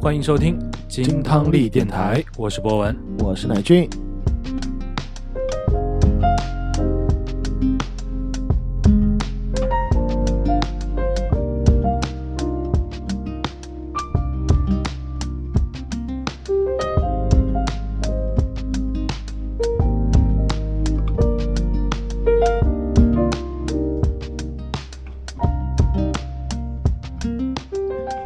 [0.00, 0.56] 欢迎收听
[0.88, 2.96] 金汤力电台，我是博文。
[3.18, 3.90] 我是乃俊。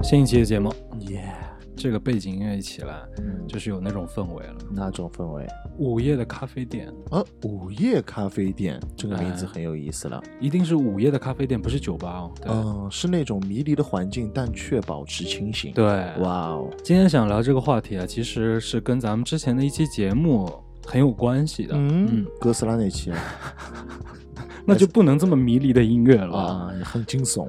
[0.02, 0.77] 新一期的节目，耶、
[1.83, 4.55] 这个背景音乐一起来，嗯，就是有那种氛围了。
[4.71, 5.45] 那种氛围？
[5.79, 10.23] 午夜的咖啡店，啊，午夜咖啡店这个名字哎很有意思了。
[10.39, 12.33] 一定是午夜的咖啡店，不是酒吧哦。
[12.41, 15.85] 对，嗯，是那种迷离的环境，但却保持清醒。，对，
[16.21, 20.49] 哇哦，今天想聊这个话题啊，其实是跟咱们之前的一期节目
[20.87, 21.75] 很有关系的。
[21.77, 23.19] 嗯，哥斯拉那期啊，
[24.66, 26.37] 那就不能这么迷离的音乐了。
[26.37, 27.48] 啊，也很惊悚。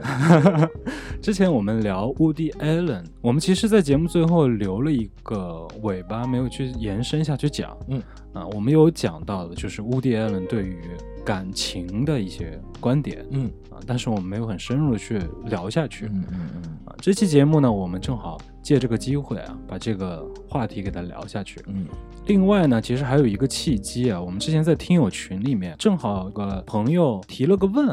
[1.22, 7.78] 之前我们聊 Woody Allen，我们其实，在节目最后留了一个尾巴，没有去延伸下去讲。
[7.88, 8.02] 嗯，
[8.34, 10.78] 啊，我们有讲到的，就是 Woody Allen 对于
[11.24, 16.08] 感情的一些观点嗯啊，但是我们没有很深入的去聊下去。
[16.08, 21.62] 嗯嗯嗯啊，这期节目呢，我们正好借这个机会啊，把这个话题给它聊下去。
[21.68, 21.86] 嗯
[22.26, 27.90] 另外呢，其实还有一个契机啊，我们之前在听友群里面，正好有个朋友提了个问，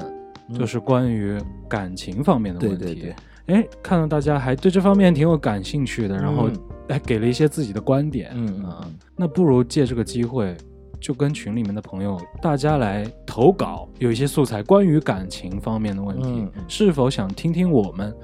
[0.48, 1.36] 嗯就是关于
[1.68, 2.84] 感情方面的问题。
[2.84, 3.14] 对对
[3.46, 6.60] 对，哎，看到大家还对这方面挺有感兴趣的，然后嗯
[6.90, 8.28] 哎给了一些自己的观点。
[8.28, 10.56] 啊嗯嗯嗯那不如借这个机会，
[11.00, 18.14] 就跟群里面的朋友大家来投稿，有一些素材关于感情方面的问题，是否想听听我们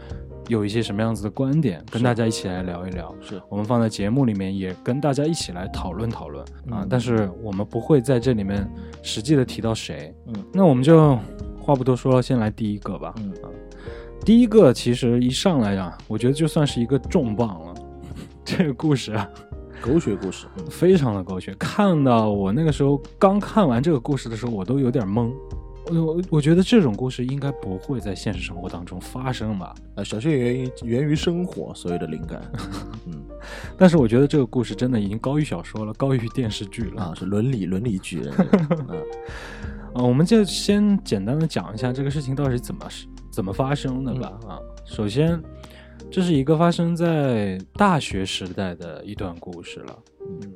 [0.48, 3.12] 有一些什么样子的观点，跟大家一起来聊一聊。
[3.20, 6.86] 是我们放在节目里面，也跟大家一起来讨论讨论啊嗯。
[6.88, 8.68] 但是我们不会在这里面
[9.02, 10.14] 实际的提到谁。
[10.28, 11.18] 嗯那我们就
[11.60, 13.14] 话不多说了，先来第一个吧。
[13.18, 13.50] 嗯啊，
[14.24, 17.74] 第一个其实一上来啊，我觉得就算是一个重磅了。
[18.44, 19.28] 这个故事啊，
[19.82, 20.46] 狗血故事。
[20.58, 21.54] 嗯非常的狗血。
[21.58, 25.32] 看到我那个时候刚看完这个故事的时候，我都有点懵。
[25.92, 29.74] 我我我觉得这种故事应该不会在现实生活当中发生吧？
[29.94, 32.42] 啊，小些源于源于生活，所有的灵感。
[33.06, 33.24] 嗯
[33.78, 37.02] 但是我觉得这个故事真的已经高于小说了，高于电视剧了。
[37.02, 38.32] 啊，是伦理伦理剧人。
[38.34, 38.96] 啊
[39.94, 44.38] 啊，我们就先简单的讲一下这个事情到底怎么是怎么发生的吧。
[44.48, 45.40] 啊，首先，
[46.10, 49.98] 这是一个发生在大学时代的一段故事了。
[50.20, 50.52] 嗯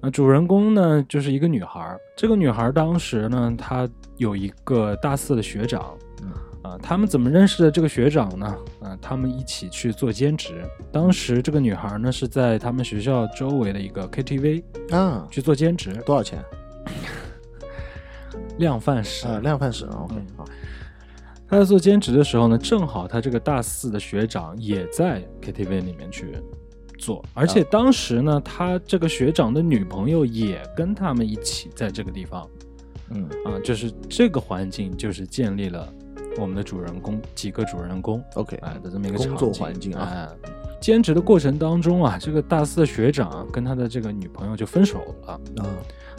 [0.00, 5.96] 啊，主人公呢就是一个女孩儿，这个女孩儿当时呢，她有一个大四的学长。
[6.22, 6.32] 嗯
[6.62, 8.58] 啊，他们怎么认识的这个学长呢？
[8.80, 10.64] 啊，他们一起去做兼职。
[10.92, 16.44] 当时这个女孩呢是在他们学校周围的一个 KTV 啊，去做兼职，多少钱？
[18.58, 19.26] 量贩式。
[19.26, 20.00] 啊，量贩式啊。
[20.02, 20.44] OK，嗯好。
[21.48, 26.36] 他在做兼职的时候呢，正好他这个大四的学长也在 KTV 里面去
[26.98, 32.46] 做，而且当时呢，他这个学长的女朋友也跟他们一起在这个地方
[33.10, 33.24] 嗯。
[33.44, 35.90] 啊，就是这个环境就是建立了
[36.38, 40.10] 我们的主人公几个主人公，OK，啊的这么一个工作环境啊。
[40.12, 40.50] 哎
[40.80, 45.40] 兼职的过程当中啊，这个大四的学长啊跟他的这个女朋友就分手了。
[45.56, 45.64] 嗯，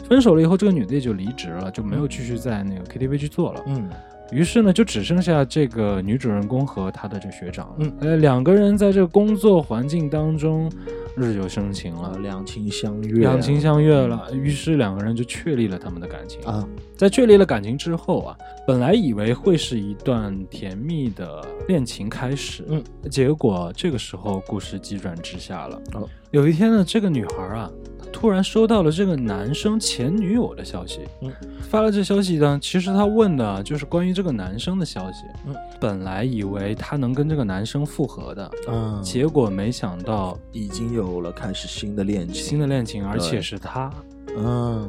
[0.06, 3.62] 分手了以后，这个女的也就离职了，就没有继续在那个 KTV 去做了。
[3.68, 3.88] 嗯
[4.32, 7.74] 于是呢，就只剩下这个女主人公和她的这个学长了。
[7.78, 10.70] 嗯呃，两个人在这个工作环境当中
[11.16, 14.30] 日久生情啊了，，两情相悦，两情相悦了。
[14.32, 16.40] 于是两个人就确立了他们的感情。
[16.42, 18.36] 啊，在确立了感情之后啊，
[18.66, 25.80] 本来以为会是一段甜蜜的恋情开始，嗯，结果这个时候故事急转直下了。
[25.94, 27.68] 哦有一天呢，这个女孩啊，
[28.12, 31.32] 突然收到了这个男生前女友的消息，嗯，
[31.62, 43.90] 发了这消息呢，其实他问的就是关于这个男生的消息，嗯，本来以为他能跟这个男生复合的，嗯，结果没想到已经有了开始新的恋情，新的恋情，而且是他。
[44.36, 44.88] 嗯。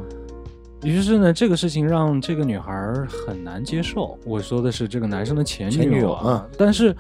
[0.84, 4.18] 于是呢，这个事情让这个女孩儿很难接受。
[4.26, 6.96] 我说的是这个男生的前前女友啊，嗯但是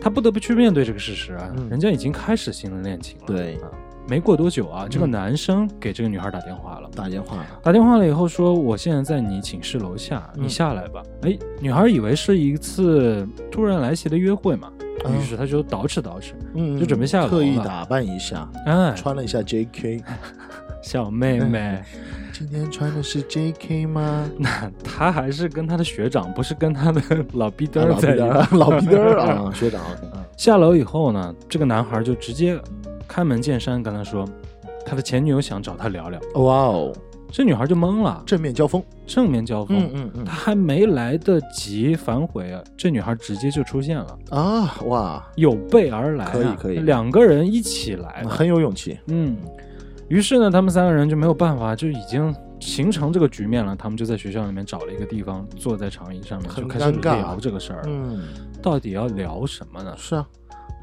[0.00, 1.68] 她不得不去面对这个事实啊，嗯。
[1.68, 3.26] 人家已经开始新的恋情了。
[3.26, 3.56] 对。
[3.56, 3.68] 啊，
[4.08, 6.88] 没过多久啊，这个嗯男生给这个女孩打电话了。
[6.94, 10.44] 打电话了，打电话了以后说：“我现在在你寝室楼下，嗯。
[10.44, 11.02] 你下来吧。
[11.22, 14.70] 哎，女孩以为是一次突然来袭的约会嘛，
[15.04, 15.18] 嗯。
[15.18, 17.30] 于是她就捯饬捯饬，嗯，就准备下楼了。
[17.30, 20.02] 特意打扮一下，哎，穿了一下 JK，
[20.82, 21.82] 小妹妹，
[22.32, 24.30] 今天穿的是 JK 吗？
[24.38, 29.80] 那她还是跟她的学长，不是跟她的老逼嘚啊儿在老逼嘚儿，老逼嘚儿啊，学长
[30.36, 32.58] 下楼以后呢，这个男孩就直接
[33.08, 34.28] 开门见山跟他说，
[34.84, 36.20] 他的前女友想找他聊聊。
[36.34, 36.92] 哇哦，
[37.30, 38.82] 这女孩就懵了，正面交锋。
[39.06, 48.98] 正面交锋，嗯嗯嗯他还没来得及反悔啊，这女孩直接就出现了，啊，哇，有备而来啊、可以可以两个人一起来了，很有勇气。
[49.06, 49.36] 嗯，
[50.08, 53.76] 于是呢，他们三个人就没有办法，就已经形成这个局面了。
[53.76, 57.82] 他们就在学校里面找了一个地方，坐在长椅上面，就开始聊这个事儿。
[57.86, 58.22] 嗯，
[58.60, 59.94] 到底要聊什么呢？
[59.96, 60.26] 是啊，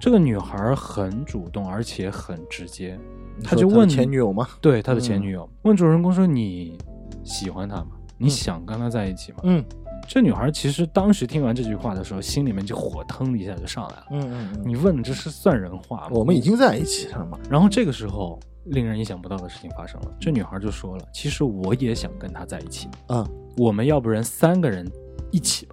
[0.04, 3.00] 这个女孩很主动，而且很直接。
[3.38, 4.46] 你说的他就问前女友吗？
[4.60, 6.78] 对她的前嗯女友、问主人公说：“你
[7.24, 7.92] 喜欢她吗？
[8.18, 9.64] 你想跟她在一起吗？”嗯
[10.06, 14.06] 这女孩其实当时听完这句话的时候，心里面就火腾的一下就上来了。
[14.12, 16.10] 嗯嗯嗯，你问这是算人话吗？
[16.12, 17.40] 我们已经在一起了嘛？
[17.50, 20.12] 然后这个时候，令人意想不到的事情发生了。
[20.20, 23.26] 这女孩就说了：“其实我也想跟他在一起，嗯，
[23.56, 24.86] 我们要不然三个人
[25.32, 25.73] 一起吧。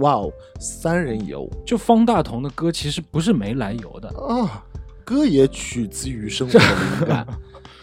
[0.00, 4.64] 哇哦，三人游”就方大同的歌其实不是没来由的，啊，
[5.04, 7.26] 歌也取自于生活的灵感。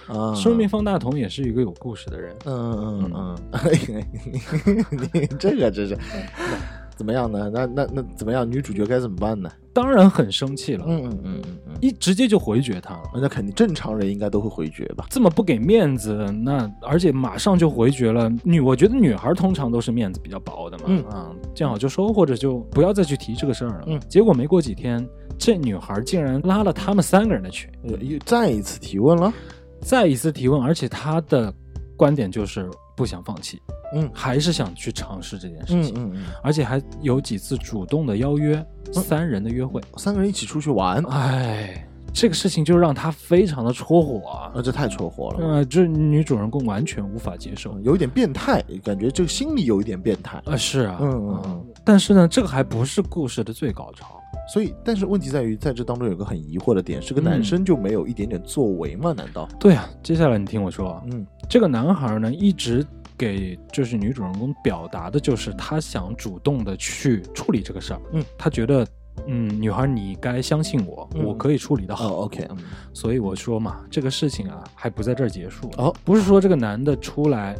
[0.07, 2.35] 啊，说明方大同也是一个有故事的人。
[2.45, 3.37] 嗯嗯嗯。
[3.53, 5.97] 嗯， 你这个真是。
[5.97, 7.49] 那怎么样呢？
[7.51, 8.47] 那那那怎么样？
[8.47, 9.49] 女主角该怎么办呢？
[9.73, 13.03] 当然很生气了，嗯嗯嗯嗯嗯，一直接就回绝他了。
[13.15, 15.07] 那肯定正常人应该都会回绝吧？
[15.09, 16.13] 这么不给面子，
[16.43, 18.31] 那而且马上就回绝了。
[18.43, 23.85] 女，我觉得女孩通常都是面子比较薄的嘛，嗯啊，见好就收，或者就不要再去提这个事儿了。
[23.87, 25.03] 嗯结果没过几天，
[25.39, 29.33] 这女孩竟然拉了他们三个人的群，呃又再一次提问了。
[29.79, 31.51] 再一次提问，而且她的
[31.97, 33.61] 观点就是不想放弃，
[33.95, 39.81] 嗯还是想去尝试这件事情，嗯嗯嗯，而且还有几次主动的邀约三人的约会。
[39.97, 44.51] 三个人一起出去玩，哎，这个事情就让他非常的戳火啊。
[44.53, 47.79] 啊，这太戳火了，呃，这女主人公完全无法接受。
[47.81, 50.41] 有一点变态，感觉这个心理有一点变态。
[50.45, 54.20] 啊，是啊，嗯嗯嗯但是呢，这个还不是故事的最高潮。
[54.47, 59.13] 所以，但是问题在于，在这当中有个很疑惑的点，是个嗯男生就没有一点点作为吗？
[59.15, 59.47] 难道？
[59.59, 62.85] 对啊，接下来你听我说啊，嗯这个男孩呢，一直
[63.17, 68.01] 给就是女主人公表达的就是他想主动的去处理这个事儿。
[68.13, 68.87] 嗯，他觉得，
[69.27, 72.07] 嗯，女孩你该相信我，嗯我可以处理的好。
[72.07, 72.57] 哦，OK，嗯
[72.93, 75.69] 所以我说嘛，这个事情啊，还不在这儿结束。
[75.77, 77.55] 哦，不是说这个男的出来，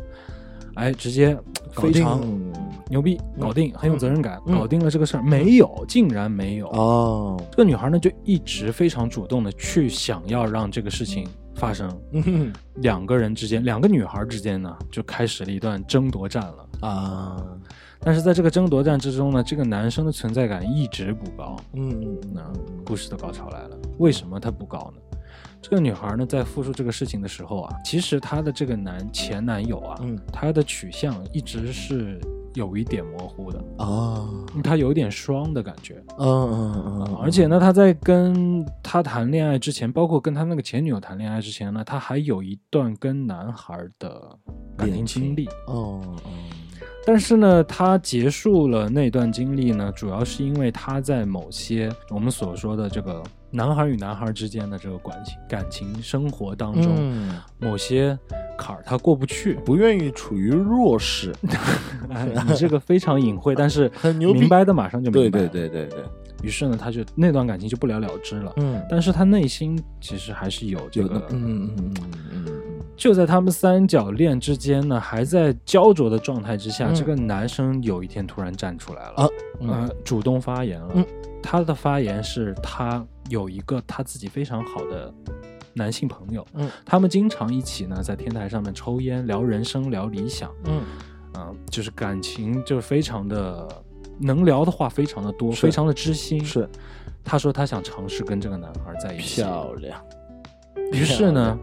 [0.75, 1.35] 哎，直接
[1.75, 2.21] 搞非定常
[2.91, 6.67] 牛逼，搞定，很有责任感，嗯搞定了这个事儿，没有，竟然没有。
[6.71, 11.89] 哦，这个女孩呢，就一直非常主动的去想要让这个事情发生。
[12.11, 12.51] 嗯
[12.83, 16.67] 两个人之间，两个女孩之间呢，就开始了一段争夺战了。
[16.81, 17.41] 啊，
[18.01, 21.55] 但是在这个争夺战之中呢，这个男生的存在感一直不高。
[21.73, 22.41] 嗯嗯那
[22.85, 25.10] 故事的高潮来了，为什么他不高呢？
[25.61, 32.19] 这个女孩呢，在复述这个事情的时候啊，其实她的这个男前男友啊，嗯他的取向一直是
[32.55, 34.27] 有一点模糊的，啊，
[34.63, 36.03] 他有点双的感觉。
[36.17, 44.37] 嗯嗯嗯，而且呢，他在跟他谈恋爱之前，包括跟他那个前女友谈恋爱之前呢，他还有一段跟男孩的
[44.75, 45.47] 感情经历。
[45.67, 46.31] 哦哦，
[47.05, 58.17] 但是呢，他结束了那段经历呢，主要是因为他在某些我们所说的这个男孩与男孩之间的这个感情感情生活当中，嗯，某些
[58.57, 59.55] 坎儿他过不去。
[59.65, 61.33] 不愿意处于弱势，
[62.09, 65.39] 哎，你这个非常隐晦， 但是很牛逼明白的马上就明白。
[65.39, 65.69] 对对。
[65.69, 66.03] 对对对，
[66.43, 68.53] 于是呢，他就那段感情就不了了之了。
[68.55, 71.93] 嗯，但是他内心其实还是有这个，嗯嗯嗯嗯
[72.33, 72.61] 嗯嗯
[72.95, 79.29] 就在他们三角恋之间呢，还在焦灼的状态之下，嗯这个男生有一天突然站出来了，啊
[79.67, 80.91] 呃，主动发言了。
[80.95, 81.05] 嗯
[81.43, 85.13] 他的发言是他有一个他自己非常好的
[85.73, 86.69] 男性朋友，嗯。
[86.85, 90.81] 他们经常一起呢在天台上面抽烟、聊人生、聊理想，嗯。
[91.33, 93.65] 啊、就是感情就是非常的
[94.19, 96.41] 能聊的话非常的多，非常的知心。
[96.41, 96.69] 嗯，是。
[97.23, 100.03] 他说他想尝试跟这个男孩在一起，漂亮，
[100.91, 101.57] 于是呢，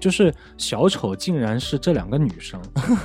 [0.00, 2.58] 就是小丑竟然是这两个女生，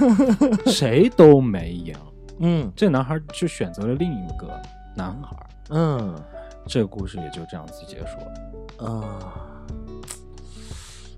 [0.68, 1.94] 谁都没赢。
[2.40, 2.72] 嗯。
[2.76, 4.48] 这男孩就选择了另一个
[4.96, 5.36] 男孩，
[5.72, 6.16] 嗯
[6.68, 8.88] 这个故事也就这样子结束了。
[8.88, 9.34] 啊，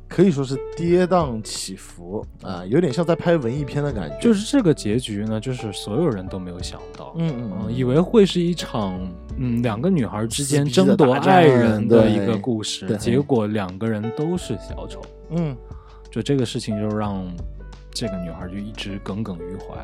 [0.07, 8.99] 可以说是跌宕起伏啊，有点像在拍文艺片的感觉，就是这个结局呢，就是所有人都没有想到，嗯嗯，嗯以为会是一场
[9.37, 15.01] 嗯两个女孩之间争夺爱人的一个故事，结果两个人都是小丑，
[15.31, 15.55] 嗯。
[16.11, 17.23] 就这个事情就让
[17.91, 19.75] 这个女孩就一直耿耿于怀。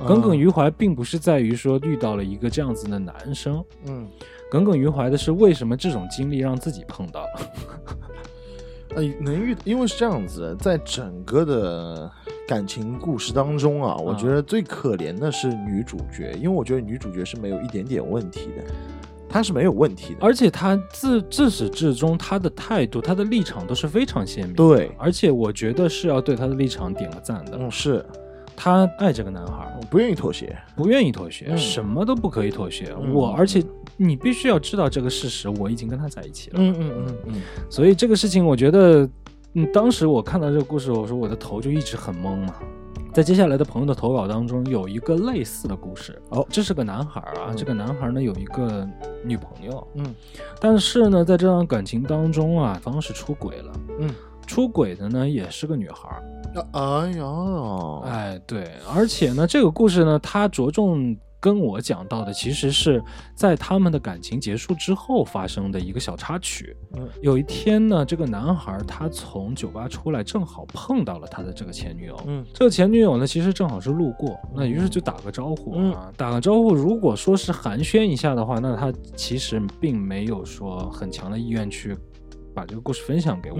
[0.00, 4.08] 嗯耿耿于怀，并不是在于说遇到了一个这样子的男生，嗯。
[4.50, 7.28] 耿耿于怀的是为什么这种经历让自己碰到了。
[8.96, 12.10] 呃，能遇，因为是这样子，在整个的
[12.46, 18.64] 感情故事当中啊，我嗯觉得最可怜的是女主角，因为我觉得女主角是没有一点点问题的。
[19.32, 20.18] 他是没有问题的。
[20.20, 24.54] 而且他自自始至终他的态度、他的立场都是非常鲜明。
[24.54, 27.56] 对，而且我觉得是要对他的立场点个赞的。
[27.58, 28.04] 嗯，是
[28.54, 30.56] 他爱这个男孩，不愿意妥协。
[30.76, 32.94] 不愿意妥协，嗯什么都不可以妥协。
[33.00, 33.64] 嗯我而且
[33.96, 36.56] 你必须要知道这个事实，我已经跟他在一起了。
[36.58, 39.08] 嗯嗯嗯嗯，所以这个事情，我觉得，
[39.54, 42.54] 嗯，当时我看到这个故事，我说我的头就一直很懵嘛。
[43.12, 46.20] 在接下来的朋友的投稿当中，有一个类似的故事。
[46.30, 46.46] 哦。
[46.50, 47.56] 这是个男孩啊，嗯。
[47.56, 48.88] 这个男孩呢有一个
[49.22, 50.14] 女朋友，嗯。
[50.58, 54.08] 但是呢，在这段感情当中啊，方是出轨了，嗯，
[54.46, 56.22] 出轨的呢也是个女孩儿，
[56.72, 63.02] 哎呀，哎，对，而且呢，这个故事呢，它着重跟我讲到的，其实是
[63.34, 66.76] 在他们的感情结束之后发生的一个小插曲。
[66.96, 72.16] 嗯有一天呢，这个男孩他从酒吧出来，正好碰到了他的这个前女友。
[72.28, 76.72] 嗯这个前女友呢，其实正好是路过，那于是就打个招呼嗯啊，打个招呼。
[76.72, 81.96] 如果说是寒暄一下的话，那他其实并没有说很强的意愿去
[82.54, 83.58] 把这个故事分享给我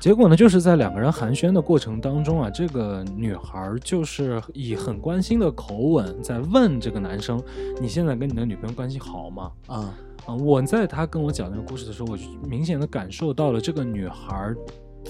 [0.00, 7.42] 结果呢，就是在两个人寒暄的过程当中啊，这个女孩儿就是以很关心的口吻在问这个男生
[7.80, 9.50] ：“你现在跟你的女朋友关系好吗？
[9.66, 9.94] 啊，？”
[10.26, 12.18] 啊，我在他跟我讲这个故事的时候，我
[12.48, 14.56] 明显的感受到了这个女孩儿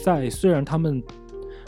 [0.02, 1.02] 在虽然他们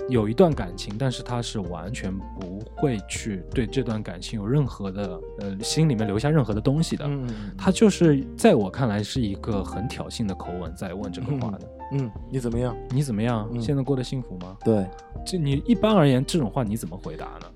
[0.08, 7.04] 有一段感情，但是他是完全不会去对这段感情有任何的呃心里面留下任何的东西的。
[7.06, 11.60] 嗯他就是在我看来是一个很挑衅的口吻在问这个话的。
[11.92, 12.76] 嗯，你怎么样？
[12.90, 13.48] 你怎么样？
[13.52, 14.56] 嗯现在过得幸福吗？
[14.64, 14.86] 对，
[15.24, 17.46] 这你一般而言，这种话你怎么回答呢？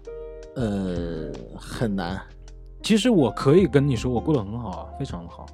[0.57, 2.21] 呃，很难。
[2.83, 5.47] 其实我可以跟你说，我过得很好啊，非常的好，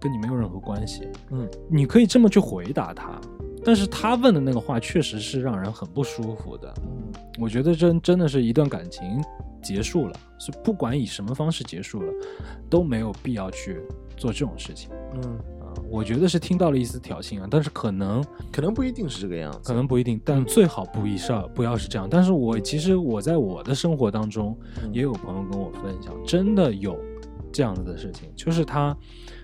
[0.00, 1.08] 跟你没有任何关系。
[1.30, 3.20] 嗯，你可以这么去回答他，
[3.68, 6.72] 但是他问的那个话确实是让人很不舒服的。
[6.78, 9.22] 嗯我觉得真真的是一段感情
[9.62, 12.10] 结束了，是不管以什么方式结束了，
[12.70, 13.78] 都没有必要去
[14.16, 15.22] 做这种事情嗯，
[15.60, 19.60] 啊、我觉得是听到了一丝挑衅啊，但是可能可能不一定是这个样子。
[19.64, 22.08] 可能不一定，但最好不以上不要是这样。
[22.10, 26.98] 但是我其实我在我的生活当中，嗯也有朋友跟我分享，真的有
[27.52, 28.96] 这样子的事情，就是他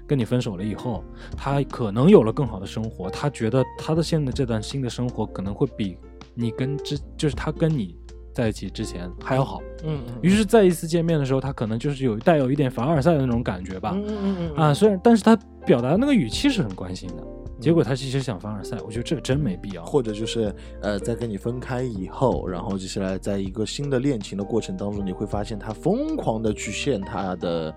[0.06, 1.02] 跟你分手了以后，
[1.36, 5.96] 他可能有了更好的生活，他觉得他的现在这段新的生活可能会比
[6.34, 7.96] 你跟之就是他跟你
[8.32, 9.60] 在一起之前还要好。
[9.84, 13.92] 嗯于是再一次见面的时候，他可能就是有带有一点凡尔赛的那种感觉吧。
[13.94, 17.22] 嗯嗯嗯啊，虽然但是他表达的那个语气是很关心的，
[17.60, 19.84] 结果他其实想凡尔赛，我觉得这个真没必要。
[19.84, 27.74] 或者就是呃，在跟你分开以后，然后接下来在一个新的恋情的过程当中，你会发现他疯狂的去炫他的，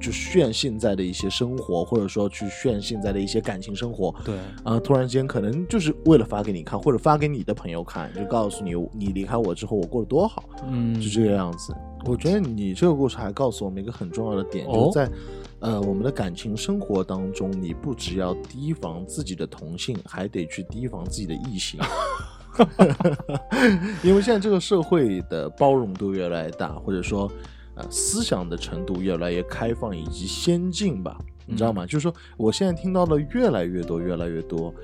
[0.00, 4.14] 就炫现在的一些生活，或者说去炫现在的一些感情生活。
[4.24, 11.74] 对，啊、突然间可能就是为了发给你看，或者发给你的朋友看，就告诉你你离开我之后我过得多好，嗯，就这个样子。
[12.06, 15.12] 我觉得你这个故事还告诉我们一个很重要的点，哦就是在
[15.60, 21.80] 呃我们的感情生活当中，你不只要提防自己的同性，还得去提防自己的异性。
[24.02, 27.30] 因为现在这个社会的包容度越来越大，或者说
[27.74, 31.86] 呃思想的程度越来越开放以及先进吧，你知道吗？
[31.86, 34.74] 就是说我现在听到的越来越多，越来越多，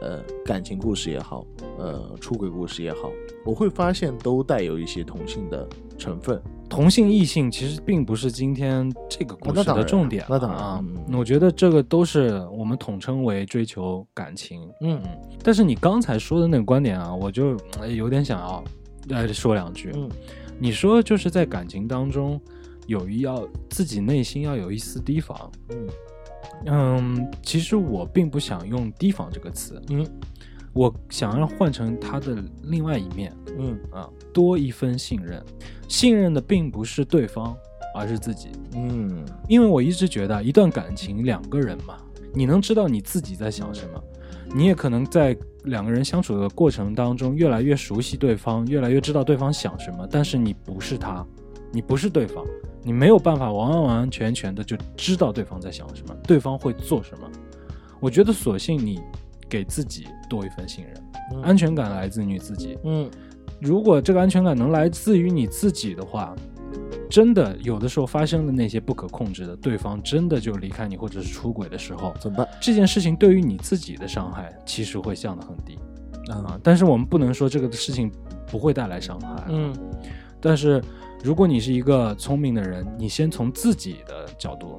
[0.00, 1.44] 呃，感情故事也好，
[1.78, 3.10] 呃，出轨故事也好，
[3.44, 6.40] 我会发现都带有一些同性的成分。
[6.74, 11.16] 同性异性其实并不是今天这个故事的重点那当然啊嗯。
[11.16, 14.60] 我觉得这个都是我们统称为追求感情。
[14.80, 18.64] 嗯嗯，但是你刚才说的那个观点啊，我就呃有点想要
[19.08, 19.92] 来说两句。
[19.94, 20.10] 嗯
[20.58, 22.40] 你说就是在感情当中
[22.86, 25.50] 有一要自己内心要有一丝提防。
[25.70, 25.88] 嗯
[26.66, 30.04] 嗯，其实我并不想用提防这个词，嗯
[30.72, 33.32] 我想要换成它的另外一面。
[33.58, 35.42] 嗯啊，多一分信任。
[35.88, 37.56] 信任的并不是对方，
[37.94, 38.48] 而是自己。
[38.74, 41.96] 嗯因为我一直觉得，一段感情两个人嘛，
[42.32, 44.02] 你能知道你自己在想什么，
[44.54, 50.06] 你也可能在两个人相处的过程当中，越来越熟悉对方，越来越知道对方想什么。
[50.10, 51.24] 但是你不是他，
[51.70, 52.44] 你不是对方，
[52.82, 57.30] 你没有办法完完完全全的就知道对方在想什么，对方会做什么。
[58.00, 59.00] 我觉得，索性你
[59.48, 60.94] 给自己多一份信任，
[61.32, 62.76] 嗯安全感来自于自己。
[62.84, 63.08] 嗯
[63.60, 66.34] 如果这个安全感能来自于你自己的话，
[67.08, 72.48] 真的有的时候发生的那些不可控制的，对方真的就离开你或者是出轨的时候，怎么办？
[72.60, 75.78] 这件事情对于你自己的伤害其实会降得很低
[76.30, 76.60] 啊啊。
[76.62, 78.10] 但是我们不能说这个事情
[78.46, 79.72] 不会带来伤害，嗯
[80.40, 80.82] 但是
[81.22, 84.76] 如果你是一个聪明的人，你先从自己的角度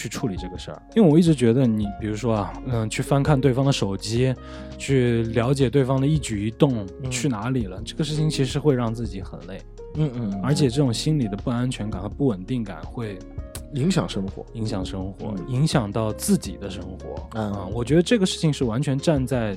[0.00, 0.82] 去处理这个事儿。
[0.96, 4.34] 因为我一直觉得你，比如说啊，嗯，去翻看对方的手机，
[4.78, 9.60] 去了解对方的一举一动，嗯去哪里了，这个事情其实会让自己很累，
[9.96, 13.18] 嗯嗯，而且这种心理的不安全感和不稳定感会
[13.74, 14.44] 影响生活。
[14.54, 17.28] 影响生活，嗯影响到自己的生活。
[17.34, 19.56] 嗯啊，我觉得这个事情是完全站在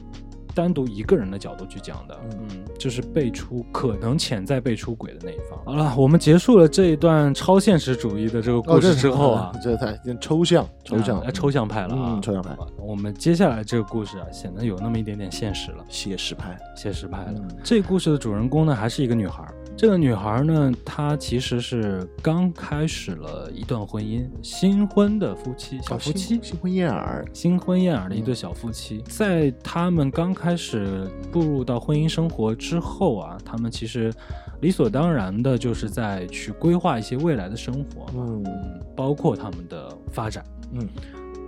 [0.53, 2.17] 单独一个人的角度去讲的。
[2.23, 5.59] 嗯嗯，就是被出可能潜在被出轨的那一方。
[5.65, 16.57] 好了，我们结束了这一段超现实主义的这个故事之后啊，这太 抽象，抽象啊，抽象派了啊，嗯抽象派我们接下来这个故事啊，显得有那么一点点现实了，写实派。
[16.75, 17.33] 写实派了。
[17.35, 19.53] 嗯这故事的主人公呢，还是一个女孩儿。
[19.75, 34.13] 这个女孩儿呢，她其实是刚开始了一段婚姻，新婚的夫妻，小哦夫妻，新新婚燕尔，新婚燕尔的一对小夫妻，在他们刚开始步入到婚姻生活之后啊，他们其实
[34.61, 40.45] 理所当然的就是在去规划一些未来的生活，嗯嗯，包括他们的发展。
[40.71, 40.87] 嗯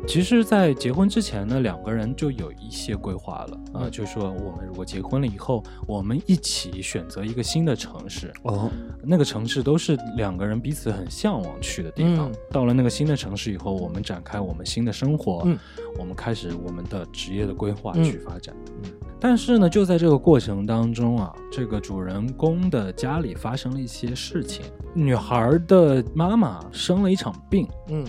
[0.08, 3.92] 其实，在结婚之前呢，两个人就有一些规划了啊、嗯。
[3.92, 8.72] 就是说我们如果结婚了以后，我们一起选择一个新的城市，哦，
[9.04, 12.32] 那个城市都是两个人彼此很向往去的地方。
[12.32, 12.36] 嗯。
[12.52, 15.58] 到了那个新的城市以后，我们展开我们新的生活，嗯。
[15.98, 18.56] 我们开始我们的职业的规划嗯去发展。
[18.84, 18.92] 嗯。
[19.20, 27.68] 但是呢，就在这个过程当中啊，这个主人公的家里发生了一些事情，女孩的妈妈生了一场病。
[27.90, 28.06] 嗯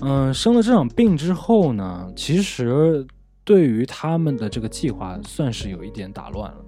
[0.00, 3.06] 嗯、生了这场病之后呢，其实
[3.44, 6.64] 对于他们的这个计划算是有一点打乱了。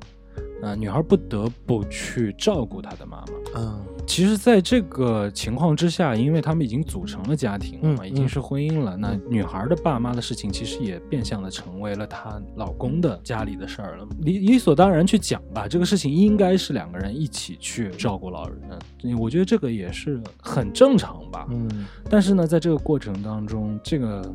[0.63, 3.33] 啊、女孩不得不去照顾她的妈妈。
[3.57, 14.09] 嗯其实，在这个情况之下，因为他们已经组成了家庭了嘛，嗯已经是婚姻了，那女孩的爸妈的事情，其实也变相的成为了她老公的家里的事儿了。
[14.21, 21.47] 理理所当然去讲吧，这个事情应该是两个人一起去照顾老人，嗯我觉得这个也是很正常吧。
[21.51, 21.87] 嗯。
[22.09, 24.35] 但是呢，在这个过程当中，这个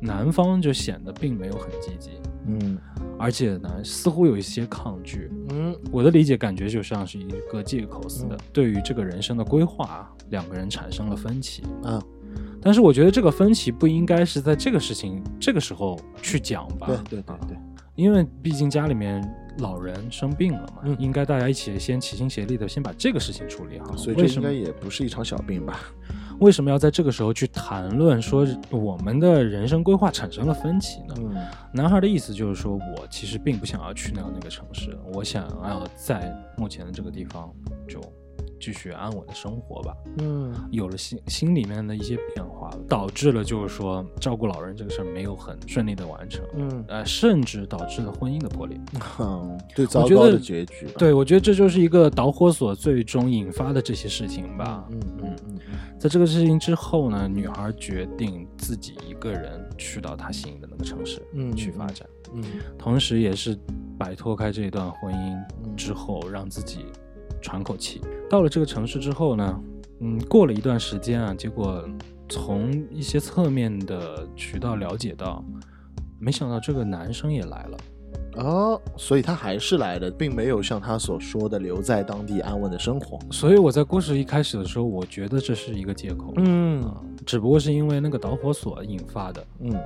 [0.00, 2.10] 男方就显得并没有很积极，
[2.46, 2.78] 嗯。
[3.18, 5.30] 而且呢，似乎有一些抗拒。
[5.50, 5.76] 嗯。
[5.92, 8.38] 我的理解感觉就像是一个借口似的，嗯。
[8.52, 11.62] 对于这个人生的规划，两个人产生了分歧。
[11.84, 11.98] 嗯，
[12.60, 16.86] 但是我觉得这个分歧不应该是在这个事情这个时候去讲吧？
[16.86, 17.56] 对对对啊对，
[17.94, 19.26] 因为毕竟家里面
[19.58, 23.96] 老人生病了嘛，嗯应该大家一起先齐心协力的先把这个事情处理好。
[23.96, 25.80] 所以这应该也不是一场小病吧？
[26.40, 31.14] 为什么要在这个时候去谈论说我们的人生规划产生了分歧呢？
[31.18, 31.36] 嗯
[31.72, 37.52] 男孩的意思就是说，我其实并不想要去那样那个城市，我想要在目前的这个地方
[37.86, 38.00] 就
[38.60, 39.96] 继续安稳的生活吧。
[40.18, 48.78] 嗯有了心心里面的一些变化，导致了就是说照顾老人这个事儿没有很顺利的完成，嗯呃，甚至导致了婚姻的破裂。
[49.18, 50.86] 嗯， 最糟我觉得糕的结局。
[50.98, 54.86] 对，我觉得这就是一个导火索，最终引发的这些事情吧。
[54.90, 55.58] 嗯嗯嗯
[55.98, 62.08] 在这个事情之后呢，女孩决定自己一个人去到她心仪的那个城市，嗯去发展。
[62.32, 62.42] 嗯
[62.78, 63.58] 同时也是
[63.98, 66.86] 摆脱开这一段婚姻嗯之后，让自己
[67.40, 68.00] 喘口气。
[68.28, 69.60] 到了这个城市之后呢，
[70.00, 71.84] 嗯，过了一段时间啊，结果
[72.28, 75.44] 从一些侧面的渠道了解到，
[76.18, 77.78] 没想到这个男生也来了。
[78.36, 83.18] 哦，所以他还是来的，并没有像他所说的留在当地安稳的生活。
[83.32, 89.44] 所以我在故事一开始的时候，我觉得这是一个借口，嗯啊，只不过是因为那个导火索引发的。
[89.58, 89.76] 嗯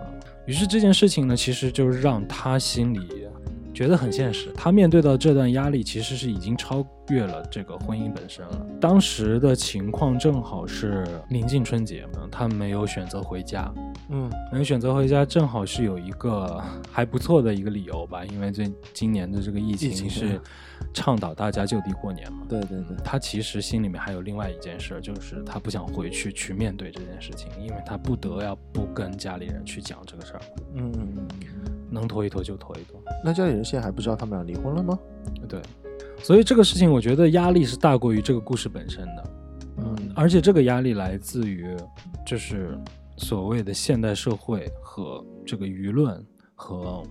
[0.47, 3.27] 于是这件事情呢，其实就让他心里
[3.75, 4.53] 觉得很现实。
[4.55, 8.67] 他面对到这段压力，其实是已经超越了这个婚姻本身了。
[8.81, 13.71] 当时的情况正好是临近春节嘛，他没有选择回家，
[14.09, 20.41] 嗯没有选择回家，正好是有一个 还不错的一个理由吧，因为这今年的这个疫情是
[20.93, 22.47] 倡导大家就地过年嘛。
[22.49, 30.41] 对对对，他其实心里面还有另外一件事，就是他不想回去去面对这件事情，因为他不得要不跟家里人去讲这个事儿，
[30.75, 31.74] 嗯嗯嗯。
[31.91, 33.01] 能拖一拖就拖一拖。
[33.25, 34.99] 那家里人现在还不知道他们俩离婚了吗？
[35.49, 35.61] 对，
[36.23, 39.31] 所以这个事情我觉得压力是大过于这个故事本身的，
[39.79, 41.67] 嗯而且这个压力来自于
[42.27, 42.79] 就是
[43.17, 47.03] 所谓的现代社会和这个舆论和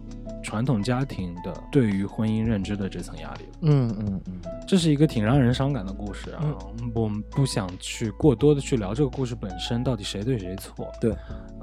[0.42, 3.46] 传统家庭的对于婚姻认知的这层压力。
[3.62, 6.56] 嗯嗯嗯这是一个挺让人伤感的故事啊！
[6.96, 10.88] 我们不想去过多的去聊这个故事本身到底谁对谁错。
[11.02, 11.12] 对，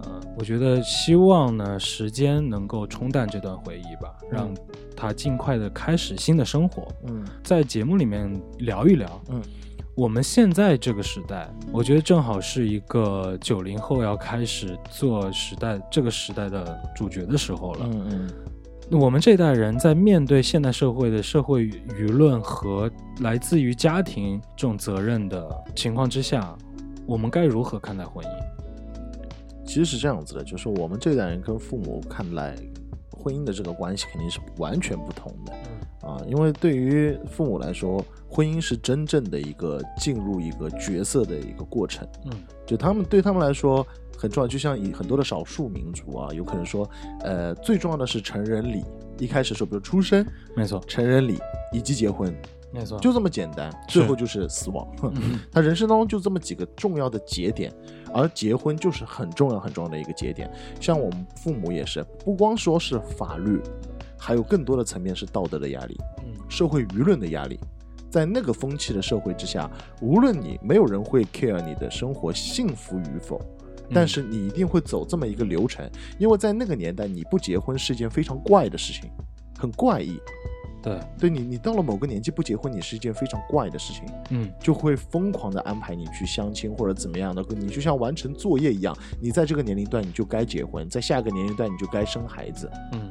[0.03, 4.55] 呃，我觉得希望呢，时间能够冲淡这段回忆吧，让
[4.95, 6.87] 他尽快的开始新的生活。
[7.07, 9.43] 嗯在节目里面聊一聊，嗯，
[9.95, 17.89] 我们现在这个时代，我觉得正好是一个九零后要开始做时代这个时代的主角的时候了。
[17.93, 18.31] 嗯嗯
[18.99, 26.57] 我们这代人在面对现代社会的社会舆论和来自于家庭这种责任的情况之下，
[27.07, 29.65] 我们该如何看待婚姻？
[29.65, 32.57] 其实是这样子的，就是我们这代人跟父母看来，
[33.21, 35.53] 婚姻的这个关系肯定是完全不同的。
[36.09, 42.09] 啊，因为对于父母来说，婚姻是真正的一个进入一个角色的一个过程。
[42.25, 42.33] 嗯
[42.67, 46.89] 就他们对他们来说很重要，就像以很多的少数民族啊，有可能说，
[47.21, 48.85] 呃，最重要的是成人礼。
[49.19, 50.25] 一开始说，比如出生、
[50.57, 51.39] 没错，成人礼
[51.75, 52.35] 以及结婚，
[52.73, 54.89] 没错，就这么简单，最后就是死亡。
[55.03, 57.71] 嗯 他人生当中就这么几个重要的节点，
[58.13, 60.51] 而结婚就是很重要很重要的一个节点。
[60.81, 63.61] 像我们父母也是，不光说是法律，
[64.19, 67.59] 还有更多的层面是道德的压力、嗯社会舆论的压力。
[68.11, 69.71] 在那个风气的社会之下，
[70.01, 73.41] 无论你没有人会 care 你的生活幸福与否，
[73.95, 79.09] 但是你一定会走这么一个流程，因为在那个年代，你不结婚是一件非常怪的事情，
[79.57, 80.19] 很怪异。
[80.83, 84.05] 对，对你，你到了某个年纪不结婚，你是一件非常怪的事情。
[84.31, 93.11] 嗯就会疯狂的安排你去相亲或者怎么样的，你就像完成作业一样，你在这个年龄段你就该结婚，在下个年龄段你就该生孩子，嗯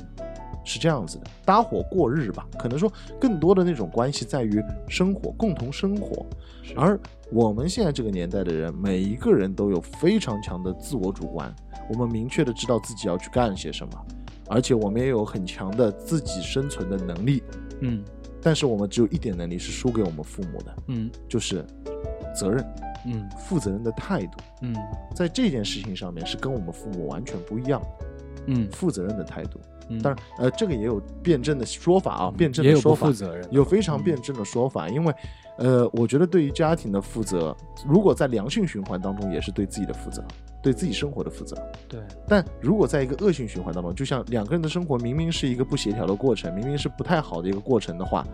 [0.65, 2.45] 是这样子的，搭伙过日吧。
[2.60, 6.25] 可能说更多的那种关系在于生活，共同生活。
[6.75, 6.99] 而
[7.32, 11.51] 我们现在这个年代的人，每一个人都有非常强的自我主观，
[11.89, 14.05] 我们明确的知道自己要去干些什么，
[14.49, 17.43] 而且我们也有很强的自己生存的能力。
[17.81, 18.03] 嗯
[18.41, 21.65] 但是我们只有一点能力是输给我们父母的，嗯就是
[22.35, 22.65] 责任。
[23.05, 24.75] 嗯负责任的态度，嗯
[25.15, 28.05] 在这件事情上面是跟我们父母完全不一样的，
[28.47, 29.57] 嗯负责任的态度。
[29.89, 34.88] 嗯，当然，呃，这个也有辩证的说法啊，辩证的说法不负责任，有非常辩证的说法。
[34.89, 35.13] 因为，
[35.57, 37.55] 呃，我觉得对于家庭的负责，
[37.88, 40.23] 如果在良性循环当中，也是对自己的负责，
[40.62, 41.56] 对自己生活的负责。
[41.88, 48.26] 对，但如果在一个恶性循环当中，就像两个人的生活明明是一个不协调的过程，明明是不太好的一个过程的话，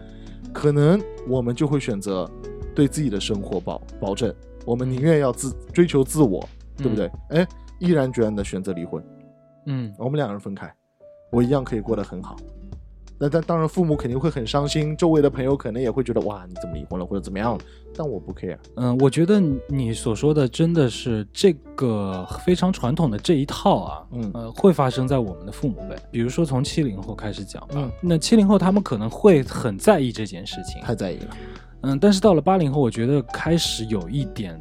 [0.53, 2.29] 可能我们就会选择
[2.73, 4.33] 对自己的生活保保证，
[4.65, 7.11] 我们宁愿要自追求自我，对不对？
[7.29, 7.47] 哎，
[7.79, 9.03] 毅然决然的选择离婚，
[9.67, 10.73] 嗯我们两个人分开，
[11.31, 12.35] 我一样可以过得很好。
[13.25, 17.57] 那但当然，父母肯定会很伤心，周围的朋友可能也会觉得哇，你怎么离婚了，或者怎么样？
[17.95, 18.55] 但我不 care。
[18.75, 31.37] 嗯，我觉得你所说的真的是这个非常传统的这一套啊，嗯呃，会发生在我们的父母辈，比如说从七零后开始讲吧，嗯那七零后他们可能会很在意这件事情，太在意了。
[31.81, 34.53] 嗯，但是到了八零后，我觉得开始有一点，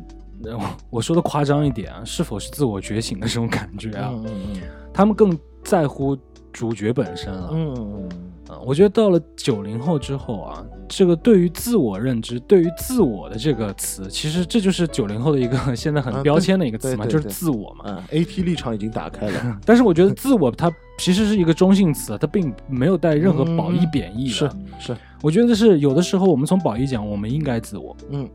[0.44, 4.10] 呃、我说的夸张一点啊，是否是自我觉醒的这种感觉啊？
[4.14, 4.60] 嗯嗯
[4.92, 6.16] 他们更在乎
[6.52, 7.50] 主角本身了。
[7.52, 8.23] 嗯嗯嗯
[8.54, 17.90] 啊，我觉得到了九零后之后啊，这个对于自我认知，对于自我的这个词，其实这就是九零后的一个 现在啊很标签的一个词嘛，就是自我嘛。
[17.90, 19.60] 啊，A P 立场已经打开了。
[19.66, 24.30] 但是我觉得自我它其实是一个中性词，它并没有带任何褒义贬义的。
[24.30, 27.96] 是是，我觉得是有的时候我们从褒义讲，我们应该自我。
[28.10, 28.28] 嗯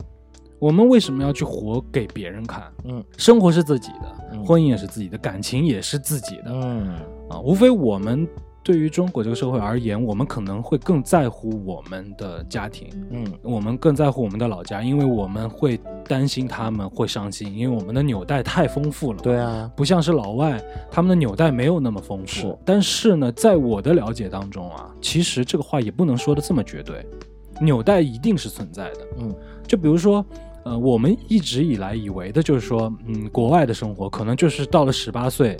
[0.58, 2.70] 我们为什么要去活给别人看？
[2.84, 6.96] 嗯生活是自己的，嗯婚姻也是自己的，感情也是自己的嗯
[7.30, 7.40] 啊。
[7.40, 8.28] 无非我们
[8.62, 19.20] 对于中国这个社会而言，我们可能会更在乎我们的家庭，嗯我们更在乎我们的老家，因为我们会担心他们会伤心，因为我们的纽带太丰富了。
[19.22, 22.26] 对啊，不像是老外，他们的纽带没有那么丰富。
[22.26, 27.04] 是但是呢，在我的了解当中啊，其实这个话也不能说的这么绝对，
[27.60, 29.00] 纽带一定是存在的。
[29.18, 29.34] 嗯
[29.66, 30.24] 就比如说，
[30.64, 35.56] 呃，我们一直以来以为的就是说，嗯，国外的生活可能就是到了十八岁，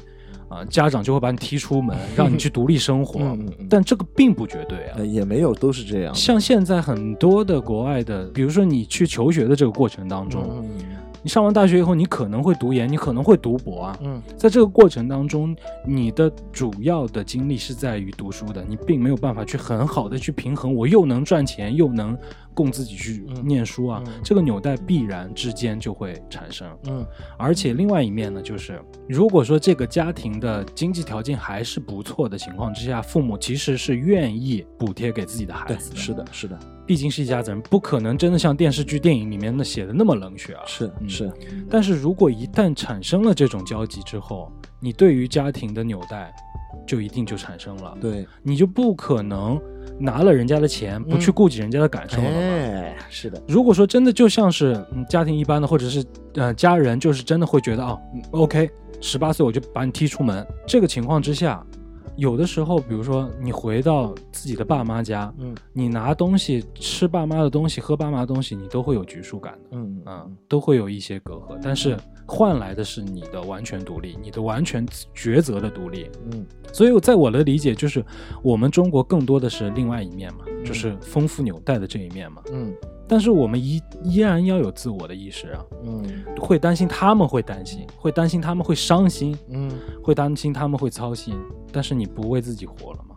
[0.50, 3.20] 啊、家长就会把你踢出门， 让你去独立生活。
[3.20, 4.96] 嗯但这个并不绝对啊。
[4.98, 6.14] 呃也没有都是这样。
[6.14, 10.68] 像现在很多的国外的，比如说你去求学的这个过程当中，嗯
[11.22, 13.98] 你上完大学以后，你可能会读研，你可能会读博啊。
[14.02, 15.54] 嗯在这个过程当中，
[15.86, 22.16] 你的主要的精力是在于读书的，你并没有办法去很好的去平衡，我又能赚钱，又能
[22.60, 26.68] 供自己去嗯念书啊，嗯这个纽带必然之间就会产生。
[26.88, 27.06] 嗯
[27.38, 35.96] 而且另外一面呢，就是如果说这个家庭的经济条件还是不错的情况之下，父母其实是愿意补贴给自己的孩，子的。
[35.96, 40.62] 是的，是的，毕竟是一家子人，不可能真的像电视剧、电影里面那写的那么冷血啊。
[40.66, 41.32] 嗯是是，
[41.70, 46.32] 但是如果一旦产生了这种交集之后，你对于家庭的纽带
[46.90, 49.60] 就一定就产生了，对，你就不可能
[49.96, 52.36] 拿了人家的钱不去顾及人家的感受了嘛。
[52.36, 58.68] 哎，是的，如果说真的就像是嗯家庭一般的，或者是呃家人，就是真的会觉得哦、嗯 OK，
[59.00, 61.64] 十八岁我就把你踢出门，这个情况之下，
[62.16, 69.68] 有的时候，比如说你回到自己的爸妈家，嗯你拿东西吃爸妈的东西，喝爸妈的东西，你都会有局促感的。
[69.70, 71.96] 嗯嗯，都会有一些隔阂，但是
[72.30, 76.08] 换来的是你的完全独立，你的完全抉择的独立。
[76.30, 78.04] 嗯所以，在我的理解，就是
[78.44, 82.40] 我们中国更多的是另外一面嘛，就是丰富纽带的这一面嘛。
[82.52, 82.72] 嗯
[83.08, 86.04] 但是我们依依然要有自我的意识啊，嗯
[86.38, 89.68] 会担心他们会担心，会担心他们会伤心，嗯
[90.00, 91.36] 会担心他们会操心，
[91.72, 93.16] 但是你不为自己活了吗？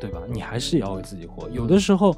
[0.00, 0.20] 对吧？
[0.30, 1.48] 你还是要为自己活。
[1.50, 2.14] 有的时候，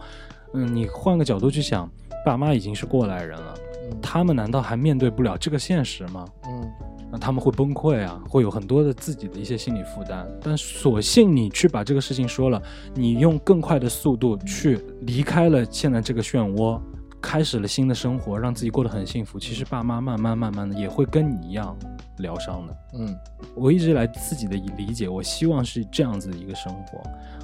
[0.53, 1.91] 嗯，你换个角度去想，
[2.25, 3.64] 爸妈已经是过来人了，嗯
[4.03, 6.25] 他们难道还面对不了这个现实吗？
[6.47, 6.73] 嗯
[7.13, 10.27] 那他们会崩溃啊，会有很多的自己的一些心理负担。
[10.43, 12.61] 但索性你去把这个事情说了，
[12.93, 16.81] 你用更快的速度去离开了现在这个漩涡，
[17.23, 19.39] 开始了新的生活，让自己过得很幸福。
[19.39, 21.77] 其实爸妈慢慢慢慢的也会跟你一样
[22.19, 22.77] 疗伤的。
[22.99, 23.17] 嗯
[23.55, 27.01] 我一直以来自己的理解，我希望是这样子的一个生活。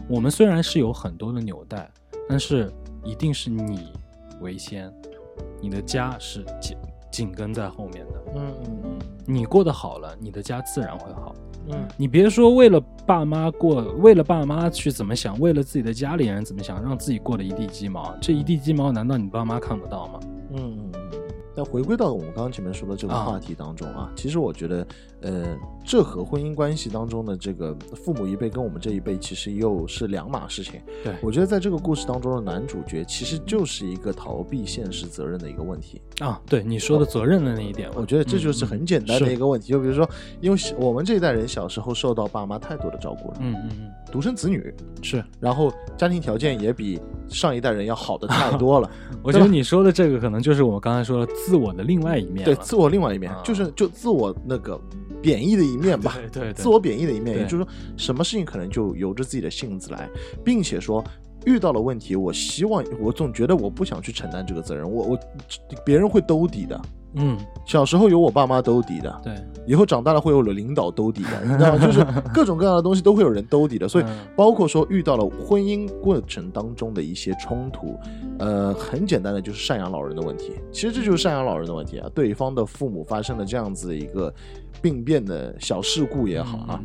[0.09, 1.89] 我们虽然是有很多的纽带，
[2.29, 2.73] 但是
[3.05, 3.93] 一定是你
[4.41, 4.93] 为先，
[5.61, 6.77] 你的家是紧
[7.11, 8.23] 紧跟在后面的。
[8.37, 11.35] 嗯嗯嗯你过得好了，你的家自然会好。
[11.69, 18.17] 嗯你别说为了爸妈过，为了爸妈去怎么想，为了自己的家里人怎么想，让自己过得一地鸡毛。
[18.21, 20.21] 这一地鸡毛，难道你爸妈看不到吗？
[20.53, 21.10] 嗯嗯嗯。
[21.55, 24.87] 但回归到我们刚刚前面说的这个啊话题当中啊，其实我觉得，
[25.23, 30.81] 呃，这和婚姻关系当中的这个父母一辈跟我们这一辈其实又是两码事情。
[31.03, 36.01] 对我觉得在这个故事当中的男主角其实就是一个逃避现实责任的一个问题。
[36.21, 39.73] 啊，对你说的责任的那一点嘛，我觉得这就是很简单的一个问题。
[39.73, 40.09] 就比如说，
[40.41, 45.25] 因为我们这一代人小时候受到爸妈太多的照顾了，嗯嗯嗯，独生子女，是。
[45.39, 48.91] 然后家庭条件也比上一代人要好的太多了。
[49.23, 53.41] 我觉得你说的这个可能就是我们刚才说的自我的另外一面对自我另外一面，啊。
[53.45, 54.81] 就是就自我那个
[55.23, 56.15] 贬义的一面吧。
[56.17, 60.09] 对对对，自我贬义的一面，也就是说，什么事情可能就由着自己的性子来，
[60.45, 61.03] 并且说
[61.47, 65.19] 遇到了问题，我希望我总觉得我不想去承担这个责任，我我
[65.85, 66.81] 别人会兜底的。
[67.15, 69.35] 嗯，小时候有我爸妈兜底的，对，
[69.67, 71.79] 以后长大了会有了领导兜底的，你知道吗？
[71.85, 74.19] 就是 各种各样的东西都会有人兜底的，所以嗯。
[74.37, 77.99] 包括说遇到了婚姻过程当中的一些冲突，
[78.39, 80.53] 呃，很简单的就是赡养老人的问题。
[80.73, 84.33] 其实这就是赡养老人的问题啊，对方的父母发生了这样子的一个
[84.81, 86.81] 病变的小事故也好啊，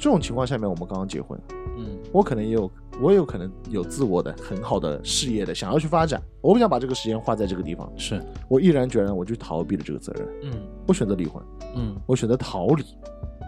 [0.00, 1.38] 这种情况下面我们刚刚结婚，
[1.76, 2.70] 嗯，我可能也有，
[3.02, 10.52] 我也有可能有自我的很好的事业的想要去发展，我不想把这个时间花在这个地方，是，我毅然决然我就逃避了这个责任，嗯。
[10.86, 11.40] 我选择离婚，
[11.76, 12.82] 嗯，我选择逃离，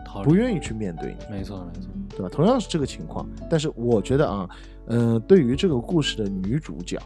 [0.04, 1.34] 逃不愿意去面对你。
[1.34, 2.28] 没错没错，对吧？
[2.30, 4.48] 同样是这个情况，但是我觉得啊，
[4.86, 7.00] 呃，对于这个故事的女主角，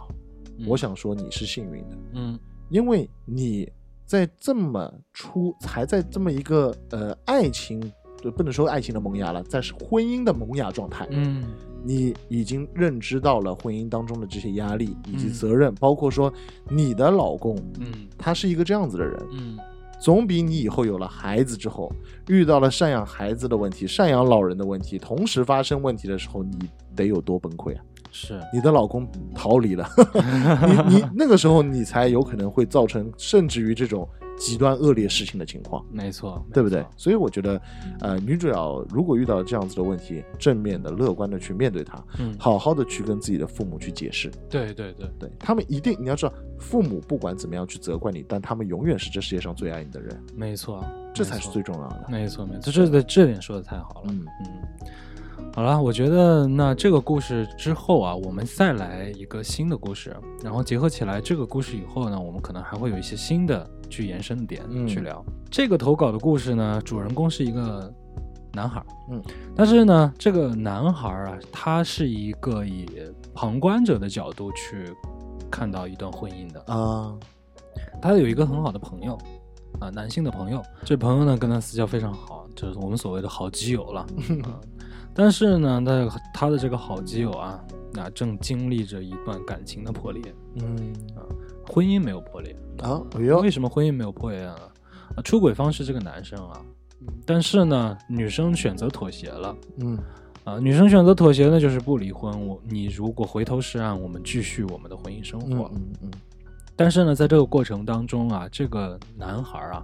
[0.59, 0.67] 嗯。
[0.67, 2.39] 我，想说你是幸运的，嗯。
[2.69, 3.71] 因为你
[4.05, 7.89] 在这么初，还在这么一个呃爱情，就
[8.31, 11.45] 不能说爱情的萌芽了，在婚姻的萌芽状态，嗯。
[11.85, 15.33] 你已经认知到了婚姻当中的这些压力以及嗯。
[15.33, 16.33] 责任，包括说
[16.69, 18.09] 你的老公嗯。
[18.19, 19.57] 他是一个这样子的人，嗯。
[19.99, 21.91] 总比你以后有了孩子之后，
[22.29, 27.83] 遇到了赡养孩子的问题、赡养老人的问题，同时发生问题的时候，你得有多崩溃啊！
[28.11, 29.89] 是，你的老公逃离了，
[30.89, 36.85] 你你那个时候你才有可能会造成甚至于这种极端恶劣事情的情况，没错，对不对？
[36.97, 37.61] 所以我觉得，
[38.01, 52.07] 呃，女主角如果遇到这样子的问题，正面的、乐观的去面对它，嗯，好好的去跟自己的父母去解释，对对对，对他们一定你要知道，父母不管怎么样去责怪你，但他们永远是这世界上最爱你的人，没错，这才是最重要的。
[52.09, 54.11] 没错没错，这这这点说的太好了。
[54.11, 54.27] 嗯。
[54.41, 54.47] 嗯，
[55.57, 60.15] 好了，我觉得那这个故事之后啊，我们再来一个新的故事，
[60.45, 65.25] 然后结合起来这个故事以后呢，我们可能还会有一些新的去延伸的点嗯去聊。
[65.51, 67.91] 这个投稿的故事呢，主人公是一个
[68.53, 69.23] 男孩，嗯，
[69.55, 72.87] 但是呢，这个男孩啊，他是一个以
[73.33, 74.95] 旁观者的角度去
[75.51, 76.61] 看到一段婚姻的。
[76.67, 77.17] 啊，
[78.03, 79.19] 他有一个很好的朋友，
[79.81, 80.63] 啊，男性的朋友。
[80.85, 84.01] 这朋友呢跟他私交非常好，就是我们所谓的好基友了。
[84.45, 84.61] 啊、
[85.17, 87.59] 但是呢，他他的这个好基友啊，
[87.93, 90.23] 那正经历着一段感情的破裂，
[90.57, 91.25] 嗯啊
[91.67, 92.55] 婚姻没有破裂。
[92.83, 94.55] 啊，哎呦为，什么婚姻没有破裂啊？
[95.17, 96.61] 啊，出轨方是这个男生啊，
[97.25, 99.57] 但是呢，女生选择妥协了。
[99.79, 99.99] 嗯
[100.45, 102.47] 啊，女生选择妥协呢，就是不离婚。
[102.47, 105.71] 我你如果回头是岸，我们继续我们的婚姻生活。
[105.75, 106.11] 嗯嗯嗯
[106.77, 109.83] 但是呢，在这个过程当中啊，这个男孩啊，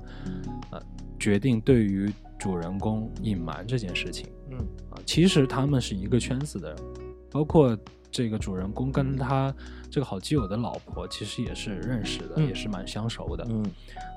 [0.71, 0.81] 呃，
[1.19, 4.59] 决定对于主人公隐瞒这件事情嗯
[4.93, 4.99] 啊。
[5.05, 6.79] 其实他们是一个圈子的人，
[7.31, 7.77] 包括
[8.11, 9.55] 这个主人公跟他
[9.91, 13.47] 这个好基友的老婆，其实也是认识的，嗯也是蛮相熟的。
[13.49, 13.65] 嗯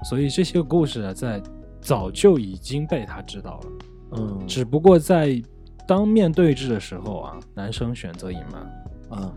[0.03, 1.41] 所以这些故事啊，在
[1.81, 3.69] 早就已经被他知道了，
[4.17, 5.41] 嗯，只不过在
[5.87, 8.61] 当面对质的时候啊，男生选择隐瞒。
[9.07, 9.31] 啊，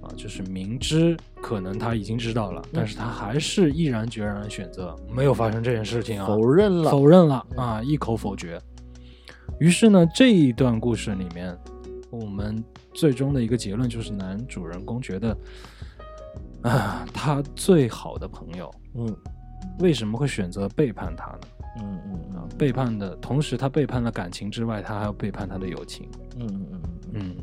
[0.00, 8.58] 啊，就是明知可能他已经知道了，但是他还是毅然决然的选择没有发生这件事情啊，否认了，否认了啊，一口否决。
[9.58, 11.56] 于是呢，这一段故事里面，
[12.10, 12.62] 我们
[12.94, 15.36] 最终的一个结论就是，男主人公觉得，
[16.62, 19.16] 啊，他最好的朋友嗯
[19.78, 21.40] 为什么会选择背叛他呢？
[21.80, 26.08] 嗯嗯啊，背叛的同时，他背叛了感情之外，他还要背叛他的友情。
[26.36, 26.82] 嗯嗯嗯
[27.12, 27.36] 嗯，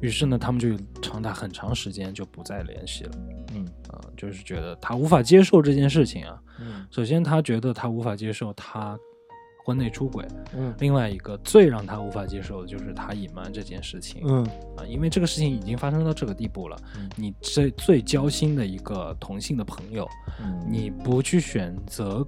[0.00, 3.10] 于是呢，他们就长达很长时间就不再联系了。
[3.54, 6.42] 嗯啊、就是觉得他无法接受这件事情啊。
[6.60, 8.98] 嗯首先，他觉得他无法接受他
[9.64, 10.22] 婚内出轨；
[10.54, 14.22] 嗯另外一个最让他无法接受的就是他隐瞒这件事情。
[14.26, 14.44] 嗯
[14.76, 20.06] 啊，因为这个事情已经发生到这个地步了，嗯你最最交心的一个同性的朋友，
[20.40, 22.24] 嗯，你不去选择。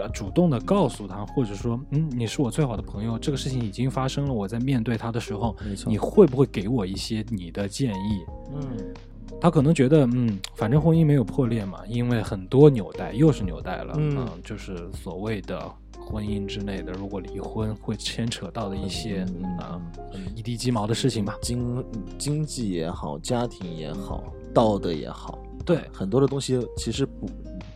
[0.00, 4.32] 呃主动的告诉他，或者说，嗯，你是我最好的朋友，这个事情已经发生了。
[4.32, 8.24] 我在面对他的时候，你会不会给我一些你的建议？
[8.54, 8.94] 嗯
[9.40, 15.68] 他可能觉得，嗯，反正婚姻没有破裂嘛，因为很多纽带又是纽带了，嗯就是所谓的
[16.10, 19.24] 婚姻之类的，如果离婚会牵扯到的一些
[19.60, 21.36] 嗯一地鸡毛的事情吧。
[21.40, 21.84] 经
[22.18, 27.30] 经济也好，家庭也好，道德也好，对，很多的东西其实不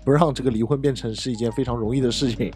[0.05, 2.53] 不让这个离婚变成是一件非常容易的事情。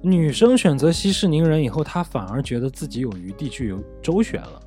[0.00, 4.60] 女生选择息事宁人以后，她反而觉得自己有余地去有周旋了，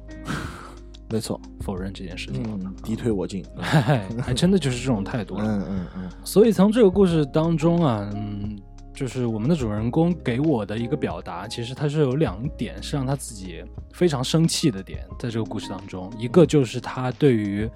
[1.09, 3.45] 没错，否认这件事情敌退我进。
[3.59, 5.43] 还真的就是这种态度了。
[5.45, 8.59] 嗯嗯嗯所以从这个故事当中啊，嗯，
[8.97, 17.69] 就是我们的主人公给我的一个表达，其实他是有两点是让他自己非常生气的点，在这个故事当中，一个就是他对于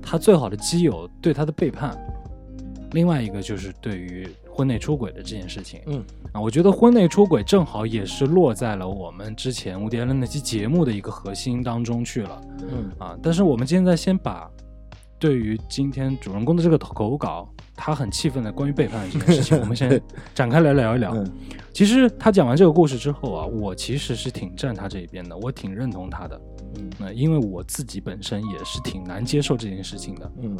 [0.00, 1.98] 他最好的基友对他的背叛，
[2.92, 5.80] 另外一个就是对于婚内出轨的这件事情。
[5.86, 12.40] 嗯啊，我觉得婚内出轨正好也是落在了我们之前无敌伦那期节目的一个核心当中去了。
[12.70, 14.48] 嗯啊，但是我们现在先把
[15.18, 20.00] 对于今天主人公的这个投稿，他很气愤的关于背叛的这件事情，我们先
[20.34, 21.14] 展开来聊一聊。
[21.14, 21.32] 嗯
[21.72, 26.40] 其实他讲完这个故事之后啊，我其实是挺站他这一边的，我挺认同他的。
[26.76, 30.32] 嗯那、因为我自己本身也是挺难接受这件事情的。
[30.42, 30.58] 嗯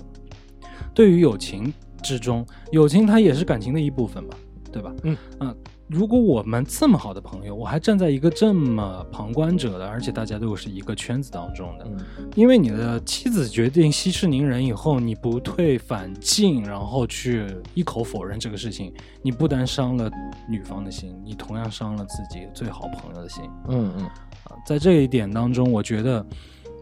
[0.95, 4.31] 对于友情之中，友情它也是感情的一部分嘛，
[4.71, 4.95] 对吧？
[5.03, 5.53] 嗯啊，
[5.89, 20.11] 如果我们这么好的朋友，我还站在一个这么旁观者的，而且大家都是一个圈子当中的，嗯因为你的妻子决定息事宁人以后，你不退反进，然后去一口否认这个事情，你不单伤了
[20.49, 24.57] 女方的心，你同样伤了自己最好朋友的心嗯嗯啊。
[24.67, 26.25] 在这一点当中，我觉得，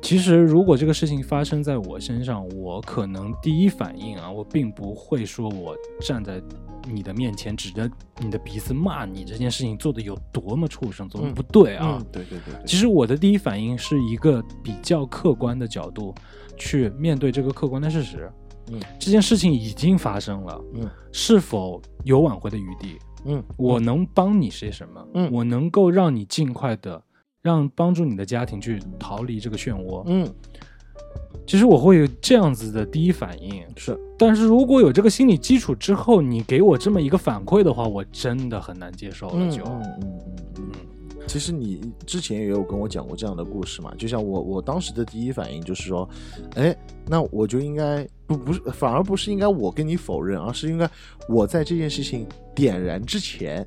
[0.07, 6.41] 其实如果这个事情发生在我身上，我可能第一反应啊，我并不会说我站在
[6.89, 7.91] 你的面前指着
[8.21, 12.01] 你的鼻子骂你这件事情做的有多么畜生，多么嗯不对啊。
[12.13, 16.15] 对对对，其实我的第一反应是一个比较客观的角度
[16.57, 18.31] 去面对这个客观的事实。
[18.71, 22.97] 嗯这件事情已经发生了，嗯是否有挽回的余地？
[23.25, 25.05] 嗯我能帮你些什么？
[25.15, 27.03] 嗯我能够让你尽快的
[27.47, 30.03] 让帮助你的家庭去逃离这个漩涡。
[30.07, 30.29] 嗯
[31.47, 39.49] 其实我会有这样子的第一反应，是但是如果有这个心理基础之后，你给我这么一个反馈的话，我真的很难接受了。
[39.49, 40.21] 就嗯嗯嗯
[40.57, 40.73] 嗯嗯。
[41.29, 46.09] 其实你之前也有跟我讲过这样的故事嘛，就像我我当时的第一反应就是说，
[46.57, 50.91] 哎，那我就应该不不是，反而不是应该我跟你否认，而是应该
[51.29, 53.65] 我在这件事情点燃之前，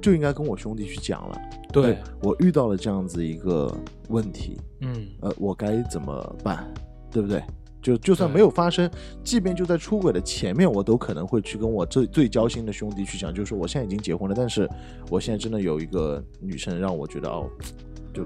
[0.00, 1.40] 就应该跟我兄弟去讲了，
[1.72, 3.74] 对，我遇到了这样子一个
[4.08, 6.72] 问题，嗯，呃，我该怎么办，
[7.10, 7.42] 对不对？
[7.82, 8.90] 就就算没有发生，
[9.22, 14.66] 即便就在出轨的前面，我都可能会去跟我最最交心的兄弟去讲，就是说我现在已经结婚了，但是
[15.10, 17.46] 我现在真的有一个女生让我觉得哦，
[18.14, 18.24] 就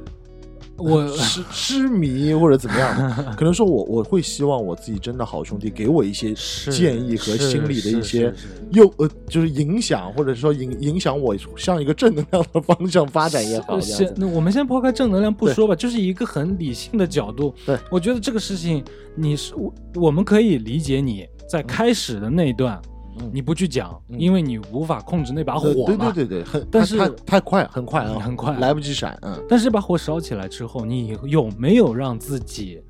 [0.79, 6.33] 我 痴痴迷或者怎么样， 可能说我我会希望我自己真的好兄弟给我一些
[6.71, 8.37] 建议和心理的一些是是
[8.73, 17.53] 诱呃，就是影响或者说影影响我向一个正能量的方向发展也好，先那我们先抛开正能量不说吧，就是一个很理性的角度。
[17.67, 18.83] 对，我觉得这个事情，
[19.15, 22.91] 你是我我们可以理解你在开始的那一段，嗯
[23.33, 26.11] 你不去讲，嗯因为你无法控制那把火对嘛。
[26.13, 32.81] 对对对，很但是太快很快啊， 很快来不及闪，嗯，但是这把火烧起来之后，你有没有让自己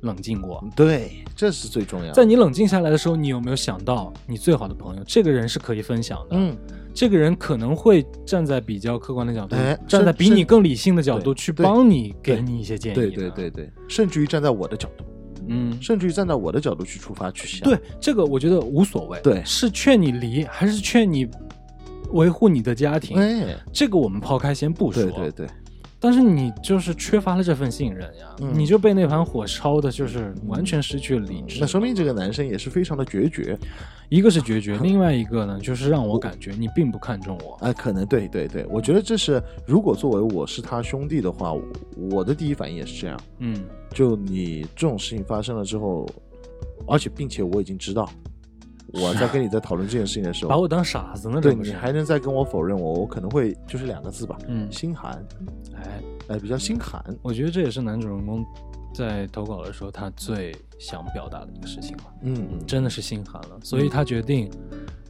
[0.00, 0.62] 冷静过？
[0.76, 2.12] 对，这是最重要的。
[2.12, 6.36] 在你冷静下来的时候，你有没有想到你最好的朋友，这个人是可以分享的？
[6.36, 6.56] 嗯，
[6.94, 12.94] 这个人可能会站在比较客观的角度，哎站在比你更理性的角度对对去帮你，给你一些建议。
[12.94, 15.04] 对对对对，甚至于站在我的角度，
[15.48, 19.20] 嗯，甚至于站在我的角度去出发去想，对，这个我觉得无所谓。
[19.22, 21.28] 对是劝你离，还是劝你
[22.12, 23.18] 维护你的家庭？
[23.18, 25.02] 哎，这个我们抛开先不说。
[25.02, 25.46] 对对对，
[26.00, 28.52] 但是你就是缺乏了这份信任呀，嗯。
[28.54, 31.58] 你就被那盘火烧的，就是完全失去了理智。
[31.60, 33.58] 那说明这个男生也是非常的决绝，
[34.08, 37.54] 一个是决绝， 另外一个呢，就是让我感觉你并不看重我。
[37.66, 41.62] 啊，可能对对对，我觉得这是如果作为我是他兄弟的话，我
[42.12, 46.08] 我的第一反应也是这样，嗯，就你这种事情发生了之后，
[46.86, 48.08] 而且并且我已经知道，
[48.94, 51.40] 我在跟你在讨论这件事情的时候，把我当傻子呢？
[51.40, 55.12] 对你还能再跟我否认我，我可能会就是两个字吧，嗯，心寒，
[55.74, 58.44] 哎，哎，比较心寒，我觉得这也是男主人公
[58.98, 64.50] 在投稿的时候他最想表达的一个事情了，嗯嗯，真的是心寒了，所以他决定。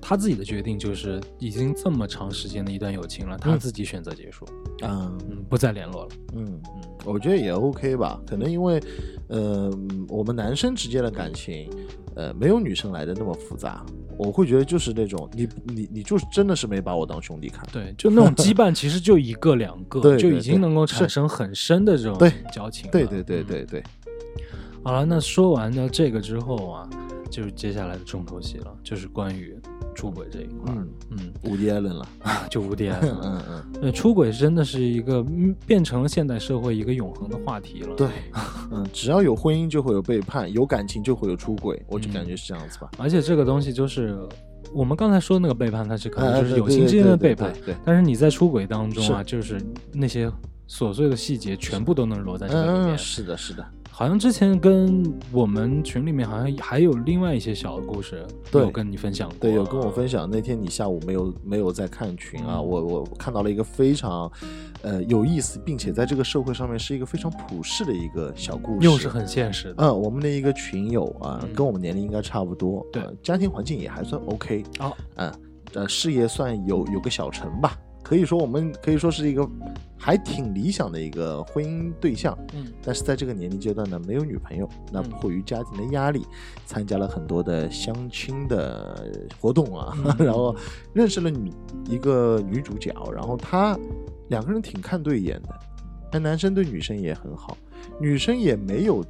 [0.01, 4.47] 他自己的决定就是，已经这么长时间的一段友情了，他嗯自己选择结束，
[4.82, 6.11] 嗯，嗯，不再联络了。
[6.34, 8.80] 嗯，嗯，我觉得也 OK 吧，可能因为，
[9.26, 9.68] 呃，
[10.09, 11.68] 我们男生之间的感情，
[12.14, 13.84] 呃，没有女生来的那么复杂。
[14.18, 22.92] 我会觉得就是那种你你你就是真的是没把我当兄弟看，对，就那种羁绊，其实就一个两个， 对对就已经能够产生很深的这种对交情了。
[22.92, 23.82] 对对对嗯对对，
[24.82, 26.90] 好了，那说完了这个之后啊，
[27.30, 29.58] 就是接下来的重头戏了，就是关于
[29.94, 30.86] 出轨这一块儿。
[31.10, 37.94] 嗯无敌艾伦了， 啊，就无敌艾伦嗯嗯，那，出轨真的是一个嗯变成了现代社会一个永恒的话题了。
[37.96, 38.08] 对，
[38.70, 42.90] 嗯，只要有婚姻就会有背叛，有感情就会有出轨，我就感嗯觉是这样子吧。
[42.98, 44.18] 而且这个东西就是
[44.72, 49.60] 我们刚才说的那个背叛，它是可能哎就是对对对友情之间的背叛，对对但是你在出轨当中啊，就是
[49.92, 50.30] 那些
[50.68, 52.94] 琐碎的细节全部都能揉在这个里面。
[52.94, 53.64] 嗯，是的，是的，
[53.99, 60.30] 好像之前跟我们群里面好像还有另外一些小的故事，对有跟你分享过，对，有跟我分享。
[60.30, 62.59] 那天你下午没有没有在看群啊？
[62.59, 64.30] 嗯我我看到了一个非常，
[64.82, 68.86] 呃，有意思，并且在这个社会上面是一个非常普世的一个小故事。
[68.86, 69.74] 又是很现实的。
[69.78, 75.32] 嗯，我们的一个群友啊，嗯跟我们年龄应该差不多，对呃家庭环境也还算 OK，哦，嗯，
[75.74, 77.76] 呃，事业算有有个小成吧，
[78.09, 79.46] 可以说我们可以说是一个
[79.98, 86.24] 还挺理想的一个婚姻对象，嗯但是在这个年龄阶段呢，没有女朋友，那嗯迫于家庭的压力，
[86.64, 90.56] 参加了很多的相亲的活动啊，嗯 然后
[90.94, 91.52] 认识了女
[91.86, 93.78] 一个女主角，然后她
[94.28, 95.48] 两个人挺看对眼的，
[96.11, 97.59] 那男生对女生也很好，
[98.00, 99.04] 女生也没有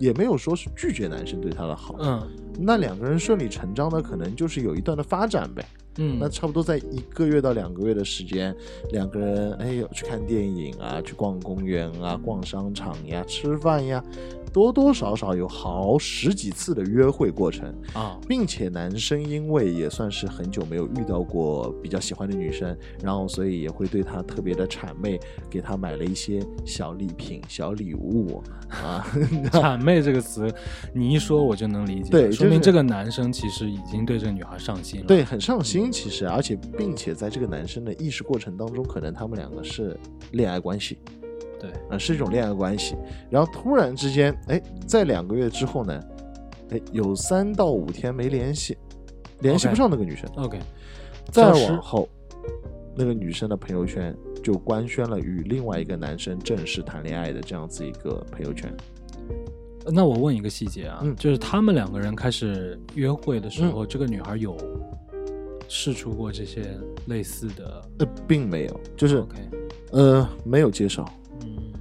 [0.00, 2.28] 也没有说是拒绝男生对她的好，嗯
[2.58, 5.64] 那两个人顺理成章的可能就是有一段的发展呗。
[5.98, 8.54] 嗯，那差不多在一个月到两个月的时间，
[8.92, 14.02] 两个人哎呦去看电影啊，去逛公园啊，逛商场呀，吃饭呀，
[14.52, 29.06] 多多少少有好十几次的约会过程，啊，并且男生因为也算是很久没有遇到过比较喜欢的女生，然后所以也会对她特别的谄媚，给她买了一些小礼品、小礼物啊，
[29.52, 30.52] 谄媚这个词，
[30.92, 35.06] 你一说我就能理解，对就是说明这个男生其实已经对这个女孩上心了。
[35.06, 39.98] 对，很上心其实，而且并且在这个男生的意识过程当中，可能他们两个是
[40.32, 40.98] 恋爱关系。
[41.62, 42.96] 对，呃，是一种恋爱关系。
[43.30, 46.02] 然后突然之间，哎，在两个月之后呢，
[46.70, 48.76] 哎，有三到五天没联系，
[49.40, 50.28] 联系不上那个女生。
[50.34, 50.58] ，OK，
[51.30, 52.08] 再往后，
[52.96, 58.74] 那个女生的朋友圈就官宣了与另外一个男生正式谈恋爱的这样子一个朋友圈。
[59.86, 64.56] 那我问一个细节啊，嗯就是他们两个人开始约会的时候，这个女孩有
[65.68, 69.24] 试出过这些类似的呃，并没有，就是、
[69.90, 71.08] 呃，没有接受，嗯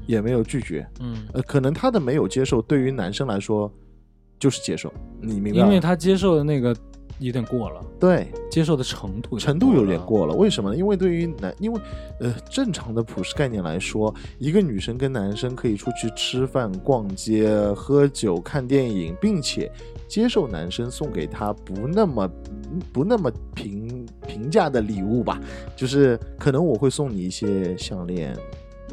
[0.06, 0.88] 也没有拒绝。
[1.00, 3.72] 嗯，呃，可能他的没有接受，对于男生来说
[4.40, 4.92] 就是接受，
[5.22, 5.66] 你明白吗？
[5.66, 6.76] 因为他接受的那个
[7.20, 10.76] 有点过了，对接受的程度程度有点，过了，为什么呢？
[10.76, 11.80] 因为对于男，因为
[12.20, 19.72] 呃正常的普世概念来说，一个女生跟男生可以出去吃饭、逛街、喝酒、看电影，并且
[20.08, 22.28] 接受男生送给她不那么
[22.92, 25.40] 不那么平平价的礼物吧，
[25.76, 28.36] 就是可能我会送你一些项链、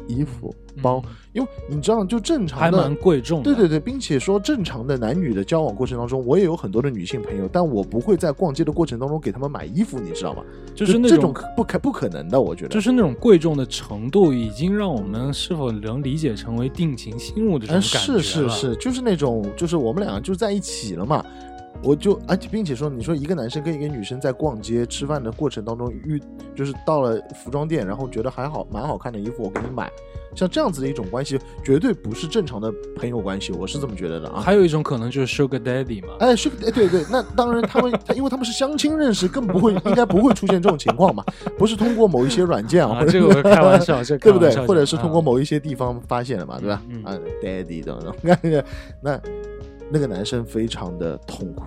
[0.09, 3.43] 衣服、包，嗯因为你知道，就正常的还蛮贵重。
[3.43, 10.41] 对对对，并且说正常的男女的交往过程当中，我也有很多的女性朋友，但我不会在逛街的过程当中给他们买衣服，你知道吗？
[10.73, 12.69] 就是那这种不可不可能的，我觉得。
[12.69, 21.23] 就是那种贵重的程度，已经让我们是否能理解成为定情信物的这嗯，种感觉了是是，是，就是那种，就是我们两个就在一起了嘛。
[21.81, 26.21] 我就而且并且说，你说一个男生跟一个女生在逛街吃饭的过程当中遇，
[26.55, 29.89] 就是到了服装店，然后觉得还好蛮好看的衣服，我给你买，
[30.35, 34.41] 像这样子的一种关系，绝对不是正常的朋友关系，我是这么觉得的啊。
[34.41, 41.23] 还有一种可能就是 Sugar Daddy 嘛，哎，是，哎，对对，那当然，他们他因为他们是相亲认识，更不会，应该不会出现这种情况嘛，
[41.57, 44.53] 不是通过某一些软件啊，啊或者这个我开玩笑 这对不对？
[44.67, 46.81] 或者是通过啊某一些地方发现的嘛，对吧？
[46.89, 48.65] 嗯啊，daddy 等等， 那个
[49.01, 49.19] 那
[49.91, 51.63] 那个男生非常的痛苦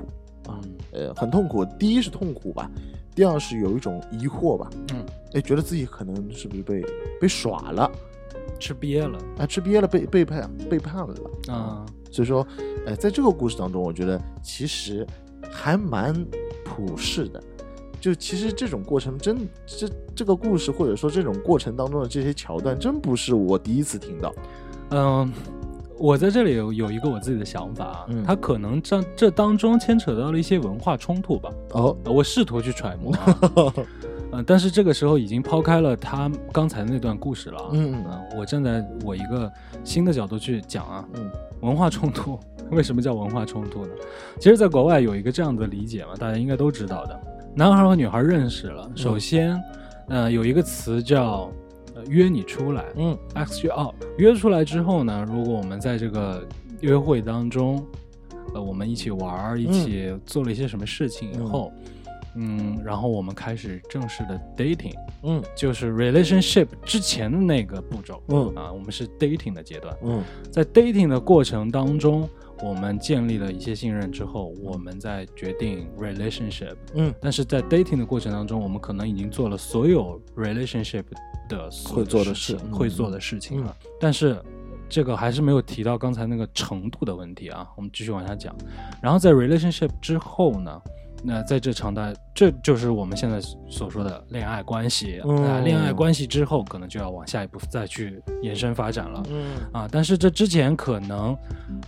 [0.51, 0.61] 啊，
[0.93, 1.65] 嗯呃，很痛苦。
[1.65, 2.71] 第一是痛苦吧，
[3.15, 5.05] 第二是有一种疑惑吧，嗯，
[5.35, 6.85] 哎，觉得自己可能是不是被
[7.21, 7.91] 被耍了
[8.59, 11.15] 吃瘪了啊，吃瘪了，被背叛背叛了
[11.49, 12.47] 啊，所以说，
[12.87, 15.07] 呃，在这个故事当中，我觉得其实
[15.51, 16.15] 还蛮
[16.65, 17.43] 普世的。
[18.01, 24.35] 就其实这种过程真这这个故事或者说这种过程当中的这些桥段，真不是我第一次听到。
[24.91, 25.33] 嗯。
[26.03, 33.39] 我在这里有有一个我自己的想法啊，嗯它可能这这当中牵扯到了一些文化冲突吧，哦，呃我试图去揣摩啊。
[34.33, 37.69] 呃，但是这个时候已经抛开了他刚才那段故事了啊。
[37.71, 39.49] 嗯嗯呃我站在我一个
[39.85, 41.31] 新的角度去讲啊，嗯
[41.61, 42.37] 文化冲突
[42.71, 43.93] 为什么叫文化冲突呢？
[44.41, 47.21] 其实，在国外有一个这样的理解嘛，大家应该都知道的。
[47.55, 49.57] 男孩和女孩认识了，首先，
[50.09, 51.53] 呃，有一个词叫呃
[52.09, 53.95] 约你出来嗯，ask you out。
[54.19, 56.47] 约出来之后呢，如果我们在这个
[56.81, 57.85] 约会当中，
[58.55, 61.73] 呃，我们一起玩儿，一起做了一些什么事情以后，
[62.35, 65.43] 嗯然后我们开始正式的 dating，嗯。
[65.55, 68.55] 就是 relationship 之前的那个步骤，嗯。
[68.55, 69.97] 啊，我们是 dating 的阶段。
[70.03, 70.23] 嗯。
[70.51, 72.29] 在 dating 的过程当中，
[72.63, 76.77] 我们建立了一些信任之后，我们再决定 relationship。
[76.95, 81.03] 嗯，但是在 dating 的过程当中，我们可能已经做了所有 relationship
[81.89, 83.77] 会做的事嗯会做的事情了。
[84.01, 84.41] 但是
[84.89, 87.69] 这个还是没有提到刚才那个程度的问题啊。
[87.77, 88.55] 我们继续往下讲。
[89.03, 90.81] 然后在 relationship 之后呢？
[91.25, 95.21] 那在这长达，这就是我们现在所说的恋爱关系。
[95.25, 99.23] 嗯那恋爱关系之后，可能就要往下一步再去延伸发展了。
[99.31, 101.37] 嗯啊，但是这之前可能，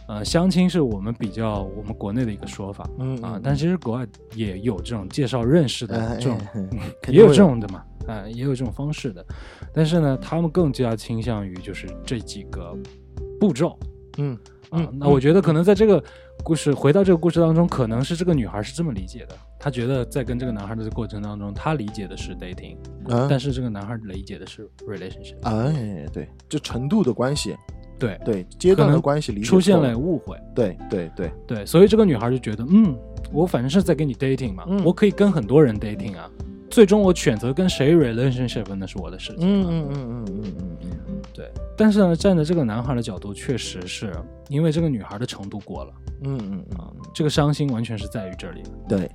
[0.06, 6.38] 呃，相亲是我们比较我们国内的一个说法嗯啊，但其实国外也有这种介绍认识的哎这种，
[7.08, 9.24] 也有这种的嘛，啊，也有这种方式的，
[9.72, 12.76] 但是呢，他们更加倾向于就是这几个
[13.40, 13.76] 步骤
[14.18, 14.34] 嗯
[14.70, 16.02] 啊嗯，那我觉得可能在这个
[16.44, 22.76] 故事回到这个故事当中，可能是这个女孩是这么理解的，她觉得在跟这个男孩的过程当中，她理解的是 dating，
[23.08, 23.26] 啊。
[23.30, 27.56] 但是这个男孩理解的是 relationship，哎对，就程度的关系，
[27.98, 30.38] 对，对阶段的关系理解出现了误会。
[30.54, 32.94] 对对对，对，所以这个女孩就觉得，嗯，
[33.32, 34.84] 我反正是在跟你 dating 嘛，嗯。
[34.84, 36.30] 我可以跟很多人 dating 啊，
[36.70, 44.12] 最终我选择跟谁 relationship 那是我的事情嗯嗯嗯嗯嗯嗯对但是呢站在这个男孩的角度确实是
[44.48, 45.92] 因为这个女孩的程度过了。
[46.22, 48.62] 嗯嗯嗯这个伤心完全是在于这里。
[48.88, 49.10] 对。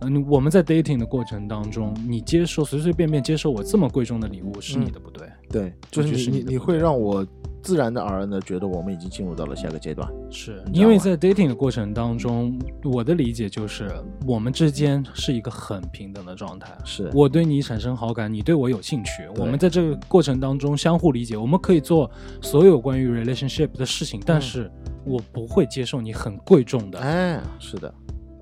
[0.00, 5.26] 嗯我们在 dating 的过程当中你接受随随便便接受我这么贵重的礼物是你的不对。
[5.48, 7.26] 对就是你你会让我
[7.64, 10.06] 自然的而然的觉得我们已经进入到了下个阶段。
[10.30, 13.90] 是因为在 dating 的过程当中，我的理解就是
[14.26, 16.76] 我们之间是一个很平等的状态。
[16.84, 22.10] 是我对你产生好感，你对我有兴趣，我们在这个过程当中相互理解，我们可以做
[22.42, 24.70] 所有关于 relationship 的事情，但是
[25.06, 27.92] 我不会接受你很贵重的哎，是的，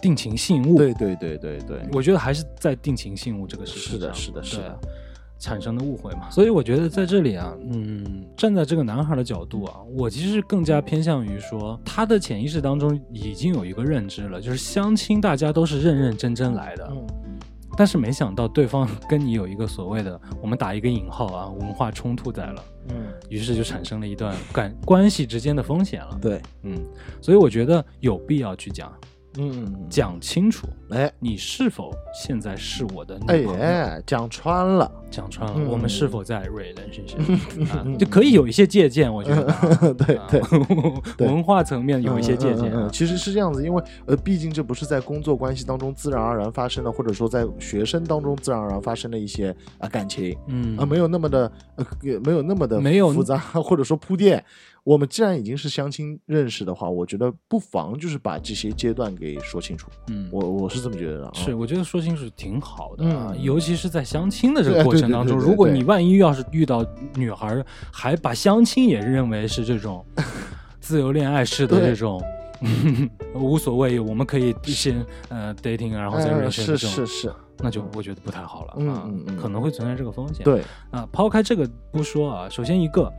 [0.01, 0.77] 定情信物。
[0.77, 4.91] 对对对对对，我觉得还是在定情信物这个事情是的上是的是的对
[5.43, 6.30] 产生的误会嘛。
[6.30, 17.07] 所以我觉得在这里啊，嗯，站在这个男孩的角度啊，我其实更加偏向于说，他的潜意识当中已经有一个认知了，就是相亲大家都是认认真真来的，嗯
[17.74, 26.18] 但是没想到对方跟你有一个所谓的，我们打一个引号啊，文化冲突在了，嗯，于是就产生了一段感关系之间的风险了。
[26.20, 26.78] 对，嗯，
[27.22, 28.93] 所以我觉得有必要去讲
[29.39, 33.61] 嗯讲清楚，哎你是否现在是我的女哎朋友。
[33.62, 37.87] 哎，讲穿了，讲穿了，嗯我们是否在 relationship 啊？
[37.99, 40.41] 就可以有一些借鉴，我觉得 啊对啊 对
[41.16, 51.87] 对文化层面有一些借鉴其实是这样子，因为呃，毕竟这不是在工作关系当中自然而然发生的，或者说在学生当中自然而然发生的一些啊、感情嗯啊、没有那么的呃，
[52.24, 54.45] 没有那么的没有复杂，或者说铺垫。
[54.85, 59.89] 我们既然已经是相亲认识的话，我觉得不妨就是把这些阶段给说清楚。
[60.09, 61.30] 嗯，我我是这么觉得的、啊。
[61.35, 70.05] 是，我觉得说清楚挺好的啊，嗯尤其是在相亲的这个过程当中，如果你万一要是遇到女孩儿，还把相亲也认为是这种
[70.80, 72.22] 自由恋爱式的这种。
[73.35, 80.45] 无所谓，我们可以先呃 dating，然后再哎 relationship 是这种是是，那就我觉得不太好了嗯啊嗯嗯，可能会存在这个风险。
[80.45, 80.62] 对，
[80.93, 83.12] 啊，抛开这个不说啊，首先一个，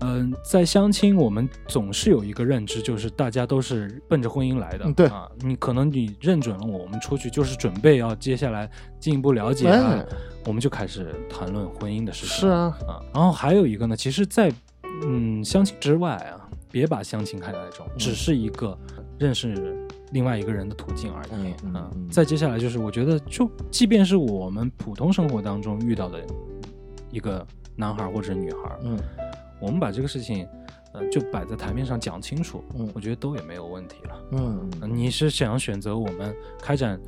[0.00, 4.84] 嗯、在相亲我们总是有一个认知，就是大家都是奔着婚姻来的。
[4.84, 10.06] 嗯对啊，你可能你认准了我，我们出去就是准备要接下来进一步了解啊，哎
[10.44, 12.36] 我们就开始谈论婚姻的事情。
[12.36, 14.52] 是啊，啊，然后还有一个呢，其实在，
[15.02, 18.78] 嗯相亲之外啊，别把相亲看成那种只是一个
[19.18, 19.76] 认识
[20.12, 21.28] 另外一个人的途径而已。
[21.32, 26.24] 嗯嗯啊嗯再接下来就是，我觉得就即便是我们普通生活当中遇到的
[27.10, 27.44] 一个
[27.74, 28.96] 男孩或者女孩，嗯
[29.60, 30.46] 我们把这个事情，
[30.92, 34.22] 呃，就摆在台面上讲清楚，嗯我觉得都也没有问题了。
[34.32, 36.98] 嗯呃你是想选择我们开展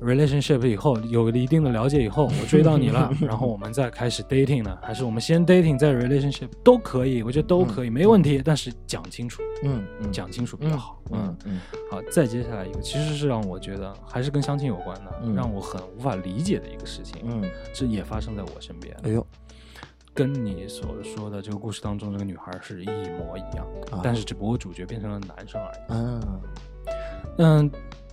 [0.00, 4.76] relationship 以后有了一定的了解以后，我追到你了， 然后我们再开始 dating 呢？
[4.82, 8.42] 还是我们先 dating 再 relationship 都可以，我觉得都可以，没问题。
[8.44, 11.00] 但是讲清楚，嗯嗯，讲清楚比较好。
[11.12, 11.60] 嗯嗯
[11.90, 19.24] 好，再接下来一个，其实是让我觉得还是跟相亲有关的，嗯让我很无法理解的一个事情，嗯，这也发生在我身边，哎呦，
[20.14, 25.92] 跟你所说的这个故事当中这个女孩是一模一样，啊但是只不过主角变成了男生而已。
[25.92, 26.20] 啊，
[27.38, 27.70] 嗯，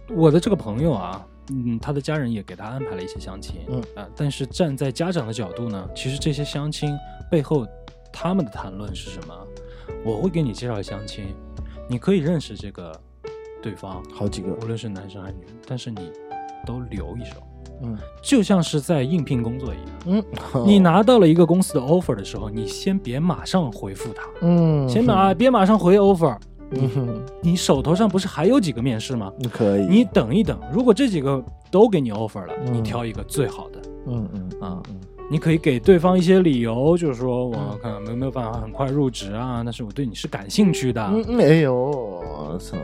[0.10, 6.98] 我的这个朋友啊，嗯，他的家人也给他安排了一些相亲，嗯啊、但是站在家长的角度呢，其实这些相亲
[7.30, 7.68] 背后
[8.12, 9.48] 他们的谈论是什么？
[10.04, 11.36] 我会给你介绍相亲，
[11.88, 13.00] 你可以认识这个
[13.62, 16.12] 对方，好几个，无论是男生还是女生，但是你
[16.66, 17.44] 都留一手，
[17.84, 17.98] 嗯。
[18.22, 20.24] 就像是在应聘工作一样。
[20.54, 26.38] 嗯， 你拿到了一个公司的 offer 的时候，你先别马上回复他，嗯，先马别马上回 offer，
[26.72, 29.32] 嗯哼，你手头上不是还有几个面试吗？
[29.52, 32.74] 可以，你等一等，如果这几个都给你 offer 了，嗯。
[32.74, 33.82] 你挑一个最好的。
[34.08, 34.96] 嗯嗯啊嗯。
[35.30, 37.80] 你可以给对方一些理由，就是说我嗯。
[37.82, 42.76] 看有没有办法很快入职啊，但是我对你是感兴趣的，嗯，哎呦，我操！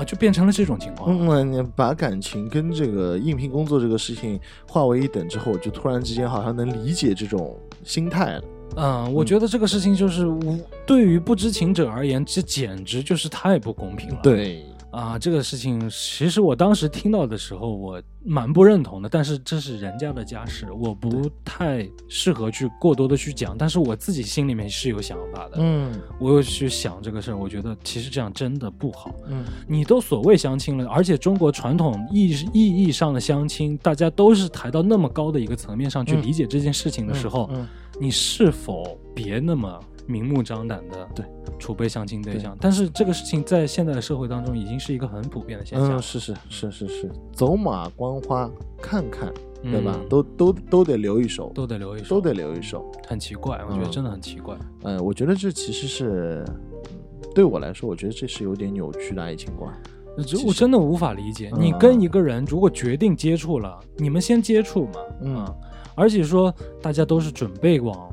[0.00, 1.14] 啊，就变成了这种情况。
[1.28, 8.42] 嗯，你把感情跟这个应聘工作这个事情化为一等之后，就突然之间好像能理解这种心态了。
[8.76, 14.20] 嗯，我觉得这个事情就是无对于不知情者而言，这简直就是太不公平了。
[14.22, 19.08] 对，啊，这个事情其实我当时听到的时候，我蛮不认同的。
[19.08, 23.56] 但是这是人家的家事，我不太适合去过多的去讲。
[23.56, 29.14] 但是我自己心里面是有想法的，嗯我又去想这个事儿，我觉得其实这样真的不好。
[29.28, 37.66] 嗯你都所谓相亲了，而且中国传统意意义上的相亲，大家都是抬到那么高的一个层面上去嗯理解这件事情的时候，嗯
[38.00, 41.24] 你是否别那么明目张胆的对
[41.58, 42.56] 储备相亲对象？
[42.60, 49.32] 但是这个事情在现在的社会当中已经是一个很普遍的现象，嗯，是是是是是，走马观花看看，
[49.62, 49.94] 对吧？
[50.00, 52.90] 嗯都都都得留一手，都得留一手，都得留一手。
[53.06, 54.56] 很奇怪，我觉得嗯真的很奇怪。
[54.84, 56.98] 嗯，我觉得这其实是，嗯
[57.34, 59.72] 对我来说，我觉得这是有点扭曲的爱情观。
[60.16, 64.92] 这其实我真的无法理解，嗯你跟一个人如果决定接触了，你们先接触嘛，
[65.22, 65.54] 嗯啊，
[65.94, 68.12] 而且说大家都是准备往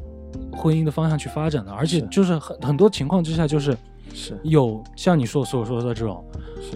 [0.57, 3.77] 婚姻的方向去发展的，而且就是很很多情况之下，就是
[4.13, 4.37] 是。
[4.43, 6.23] 有像你说所说的这种，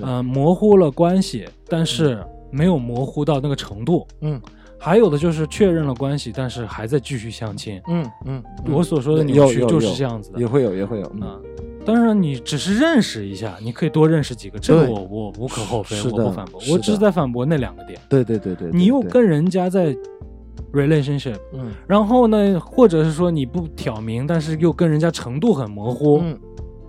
[0.02, 4.40] 呃，模糊了关系，但是没有模糊到那个程度，嗯。
[4.84, 7.80] 还有的就是确认了关系，但是还在继续相亲。
[7.88, 11.22] 嗯嗯，我所说的扭曲就是这样子的也会有也会有，嗯。
[11.22, 11.40] 啊。
[11.86, 18.00] 当然，你只是认识一下，你可以多认识几个，这个我我无可厚非，我不反驳，我只是在反驳那两个点。
[18.10, 19.96] 对对对对，你又跟人家在
[20.74, 26.40] relationship，嗯然后呢，或者是说你不挑明，但是又跟人家程度很模糊，嗯，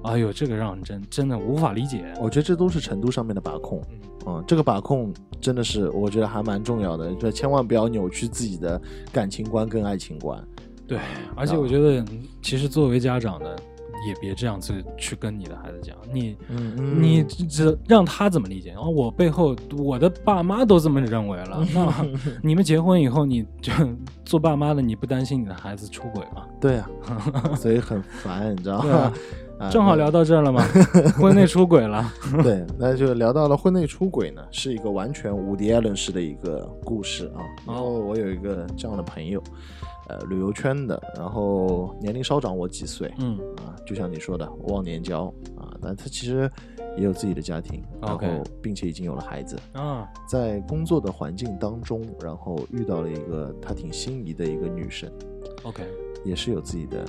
[0.05, 2.05] 哎呦，这个让人真真的无法理解。
[2.21, 3.81] 我觉得这都是程度上面的把控。
[3.91, 10.41] 嗯嗯，这个把控真的是我觉得还蛮重要的，就千万不要扭曲自己的感情观跟爱情观。
[10.87, 10.99] 对，
[11.35, 12.05] 而且我觉得，
[12.41, 13.57] 其实作为家长的，
[14.07, 18.71] 也别这样子去跟你的孩子讲，你嗯你这让他怎么理解？
[18.71, 22.07] 然后我背后我的爸妈都这么认为了， 那
[22.43, 23.73] 你们结婚以后，你就
[24.25, 26.47] 做爸妈的，你不担心你的孩子出轨吗？
[26.61, 26.89] 对啊，
[27.57, 29.13] 所以很烦，你知道吗
[29.71, 30.61] 正好聊到这儿了嘛，
[31.21, 37.47] 婚内出轨了，对，那就聊到了婚内出轨呢，是一个完全无迪·艾伦式的一个故事啊。
[37.65, 39.41] 然后我有一个这样的朋友，
[40.09, 43.39] 呃，旅游圈的，然后年龄稍长我几岁，嗯。
[43.59, 45.27] 啊，就像你说的忘年交
[45.57, 46.51] 啊，但他其实
[46.97, 50.09] 也有自己的家庭，然后并且已经有了孩子，啊。
[50.29, 55.11] 在工作的环境当中，然后遇到了一个他挺心仪的一个女生
[55.63, 55.85] ，，OK，
[56.25, 57.05] 也是有自己的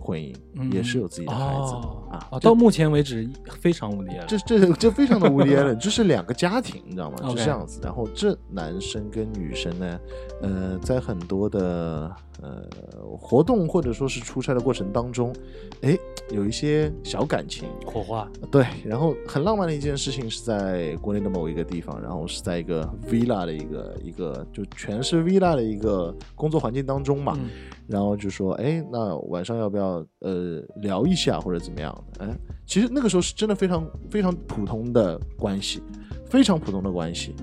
[0.00, 2.28] 婚姻，嗯也是有自己的孩子、哦啊。
[2.30, 3.28] 哦，到目前为止
[3.60, 4.24] 非常无敌了。
[4.26, 7.80] 这这这非常的无敌了， 就是两个家庭，你知道吗就这样子。
[7.82, 10.00] 然后这男生跟女生呢，
[10.42, 12.62] 呃，在很多的呃
[13.18, 15.34] 活动或者说是出差的过程当中，
[15.82, 15.96] 哎，
[16.30, 17.68] 有一些小感情。
[17.84, 27.48] 火花，对，然后很浪漫的一件事情是在国内的某一个地方，然后是在一个 villa 的一个一个就全是 villa 的一个工作环境当中嘛，嗯
[27.86, 29.85] 然后就说，哎，那晚上要不要
[30.20, 32.24] 呃聊一下或者怎么样的？
[32.24, 35.82] 哎，其实那个时候是真的非常非常普通的关系，
[36.28, 37.34] 非常普通的关系，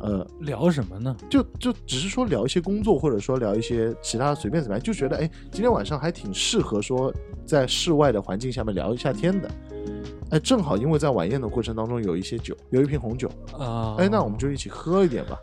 [0.00, 1.16] 呃，聊什么呢？
[1.28, 7.12] 就就只是说聊一些工作，或者说聊一些其他随便怎么样，就觉得哎，今天晚上还挺适合说
[7.44, 9.50] 在室外的环境下面聊一下天的。
[10.30, 15.38] 哎，正好因为在晚宴的过程当中有一些酒，有一瓶红酒，啊，哎，那我们就一起喝一点吧。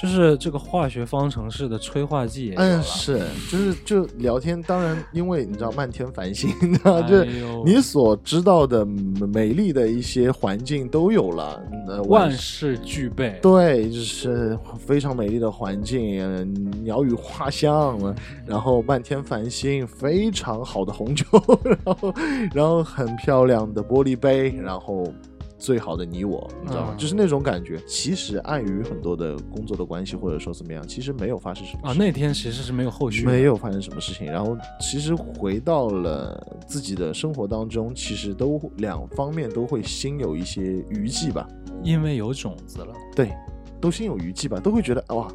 [0.00, 3.20] 就是这个化学方程式的催化剂也有嗯，是，
[3.50, 7.26] 就是就聊天，当然因为你知道漫天繁星， 你知道，就是
[7.64, 16.44] 你所知道的美丽的一些环境都有了，呃，万事俱备，对，就是非常美丽的环境，呃
[16.82, 17.98] 鸟语花香，
[18.46, 21.24] 然后漫天繁星，非常好的红酒，
[21.64, 22.14] 然后
[22.54, 25.12] 然后很漂亮的玻璃杯，然后
[25.58, 26.94] 最好的你我，你知道吗？
[26.94, 27.78] 嗯就是那种感觉。
[27.86, 41.46] 其实碍于很多的工作的关系，或者说怎么样，其实没有发生什么啊，那天其实是没有后续，没有发生什么事情，然后其实回到了自己的生活当中，其实都两方面都会心有一些余悸吧。
[41.82, 43.32] 因为有种子了，对，
[43.80, 45.28] 都心有余悸吧，都会觉得哇，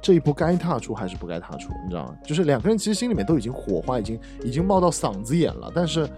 [0.00, 2.16] 这一步该踏出还是不该踏出，你知道吗？
[2.24, 6.08] 就是两个人其实心里面都已经火花已经已经冒到嗓子眼了，但是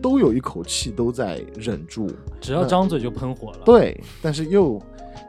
[0.00, 2.08] 都有一口气都在忍住，
[2.40, 3.58] 只要张嘴就喷火了。
[3.64, 4.80] 对，但是又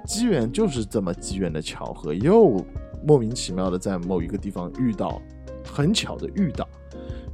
[0.06, 2.64] 机缘就是这么机缘的巧合，又
[3.06, 5.22] 莫名其妙的在某一个地方遇到，
[5.66, 6.68] 很巧的遇到，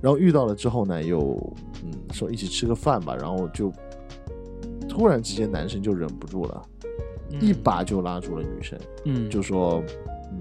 [0.02, 1.36] 然后遇到了之后呢，又
[1.84, 3.72] 嗯说一起吃个饭吧，然后就
[4.88, 6.62] 突然之间男生就忍不住了，
[7.32, 7.42] 嗯。
[7.42, 9.84] 一把就拉住了女生，嗯，就说
[10.32, 10.40] 嗯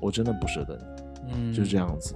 [0.00, 0.95] 我真的不舍得你，
[1.34, 2.14] 嗯就这样子，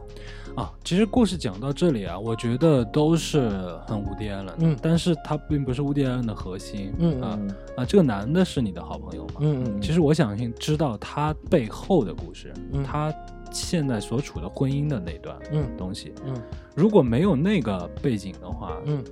[0.55, 0.73] 啊。
[0.85, 3.49] 其实故事讲到这里啊，我觉得都是
[3.87, 6.89] 很无敌艾伦，嗯但是他并不是无敌艾伦的核心。
[6.91, 9.35] 啊嗯嗯啊，这个男的是你的好朋友吗？
[9.41, 13.13] 嗯嗯，其实我想知道他背后的故事，嗯他
[13.53, 16.13] 现在所处的婚姻的那段嗯东西。
[16.27, 16.35] 嗯
[16.77, 19.03] 如果没有那个背景的话，嗯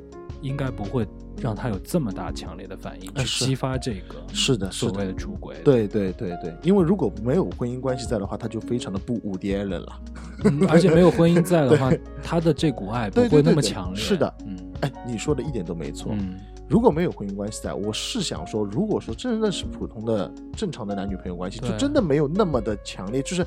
[0.40, 1.06] 应该不会
[1.40, 5.56] 让他有这么大强烈的反应，去激发这个是的，所谓的出轨。
[5.64, 10.00] 对对对对，因为如果没有婚姻关系在的话，他就非常的不无敌艾伦了。
[10.44, 14.00] 嗯，而且没有婚姻在的话，他的这股爱不会那对对对对么强烈。
[14.00, 16.12] 是的，嗯哎，你说的一点都没错。
[16.14, 16.38] 嗯
[16.68, 23.46] 如果没有婚姻关系在，我是想说，如果说真的是普通的正常的男女朋友关系，就真的没有那么的强烈，就是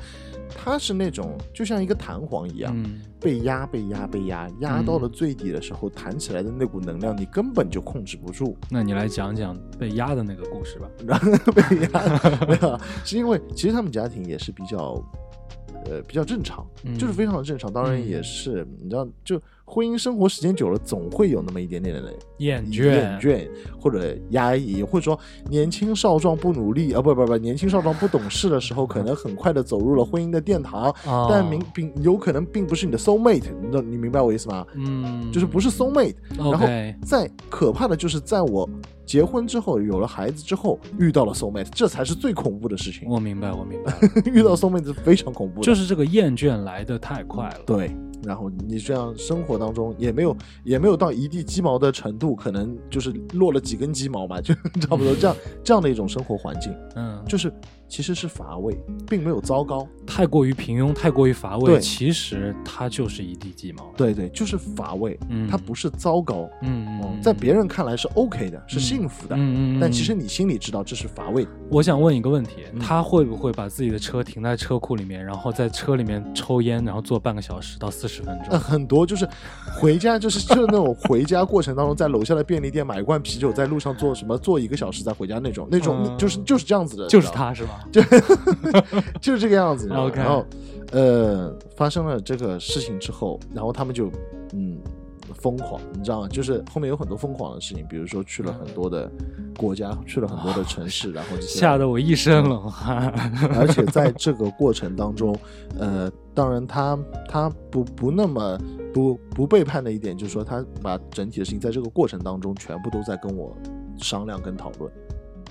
[0.50, 8.58] 他是那种就像一个弹簧一样，嗯被压被压被压，压到了最底的时候，弹起来的那股能量，你根本就控制不住。
[8.72, 10.90] 那你来讲讲被压的那个故事吧。
[11.06, 11.62] 然 后被
[11.94, 12.20] 压，
[12.50, 15.00] 没有，是因为其实他们家庭也是比较，
[15.86, 17.72] 呃，比较正常，嗯就是非常的正常。
[17.72, 19.40] 当然嗯也是，你知道，就
[19.74, 23.50] 婚姻生活时间久了，总会有那么一点点的厌倦厌倦
[23.80, 25.18] 或者压抑，或者说
[25.50, 34.68] 年轻少壮不努力啊，不不不，年轻少壮不懂事的时候，可能很快的走入了婚姻的殿堂，哦但明并有可能并不是你的 soul mate，你你明白我意思吗？
[34.76, 36.68] 嗯，就是不是 soul mate，然后
[37.06, 38.70] 再可怕的就是在我
[39.06, 43.08] 结婚之后，有了孩子之后，遇到了 soul mate，这才是最恐怖的事情。
[43.08, 43.94] 我明白，我明白，
[44.30, 47.60] 遇到 soul mate 是非常恐怖的，就是这个厌倦来的太快了。
[47.66, 47.96] 对。
[48.24, 57.52] 然后你这样生活当中也没有也没有到一地鸡毛的程度，可能就是落了几根鸡毛嘛，就 差不多这样这样的一种生活环境，嗯，就是
[57.92, 58.74] 其实是乏味，
[59.06, 59.86] 并没有糟糕。
[60.08, 63.92] 太过于平庸，太过于乏味，对其实它就是一地鸡毛。
[63.98, 71.46] 对对，就是乏味，嗯它不是糟糕，嗯嗯在别人看来是 OK 的，是幸福的，嗯嗯嗯，但其实你心里知道这是乏味。
[71.70, 78.60] 我想问一个问题，嗯他会不会把自己的车停在车库里面，然后在车里面抽烟，然后坐半个小时到四十分呃，钟？
[78.60, 79.28] 很多就是
[79.78, 87.81] 回家，就是就是那种回家过程当中，在楼下的便利店买一罐啤酒，在路上坐什么坐一个小时再回家那种，那种、嗯就是就是这样子的，就是他是吧？
[89.22, 89.88] 就是这个样子。
[89.92, 90.46] 然后
[90.92, 94.12] 呃，发生了这个事情之后，然后他们就
[94.54, 94.78] 嗯
[95.34, 96.28] 疯狂，你知道吗？
[96.28, 99.10] 就是后面有很多疯狂的事情，比如说去了很多的
[99.58, 103.08] 国家，去了很多的城市，然后吓得我一身冷汗。
[103.58, 105.34] 而且在这个过程当中，
[105.80, 108.60] 呃，当然他他不不那么
[108.94, 113.56] 不不背叛的一点，就是说他把整体的事情在这个过程当中全部都在跟我
[113.98, 114.92] 商量跟讨论，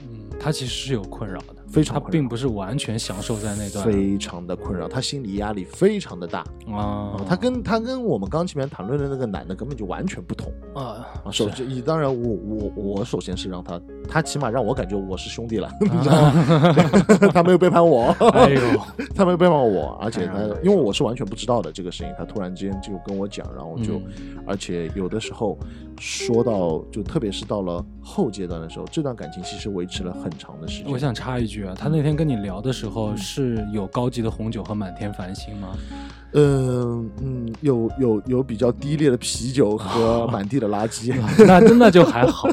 [0.03, 6.41] 嗯，他其实是有困扰的，他非常困扰并不是完全享受在那段非常的困扰，他心理压力非常的大。
[6.41, 11.31] 啊哦，他跟他跟我们刚前面谈论的那个男的根本就完全不同啊啊。
[11.31, 17.31] 首先，当然我我我首先是让他，他起码让我感觉我是兄弟了，啊你知道吗？
[17.33, 18.61] 他没有背叛我，哎呦，
[19.15, 25.57] 他没有背叛我，而且他哎因为我是完全不知道的这个事情，他突然之间就跟我讲，然后就，嗯而且有的时候
[26.01, 30.91] 说到，就特别是到了后阶段的时候，这段感情其实维持了很长的时间。
[30.91, 35.69] 我想插一句啊，他那天跟你聊的时候是有高级的红酒和满天繁星吗？
[36.33, 41.13] 嗯嗯，有有有比较低劣的啤酒和 满地的垃圾，
[41.45, 42.49] 那那就还好，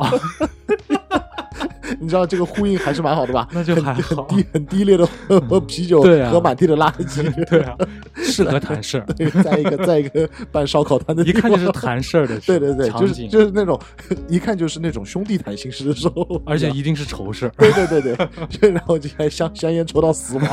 [1.99, 3.47] 你知道这个呼应还是蛮好的吧？
[3.53, 5.07] 那就还好很低很低劣的
[5.49, 7.75] 喝 啤酒对啊和满地的垃圾， 对啊，
[8.15, 13.79] 适合谈事儿，对，在一个再一个办烧烤摊的地一看就是方谈事儿的对对对，就是，就是那种
[14.27, 17.51] 一看就是那种兄弟谈心事的时候，而且一定是愁事儿。
[17.57, 18.15] 对对对
[18.59, 20.45] 对，然后就还香香烟抽到死亡，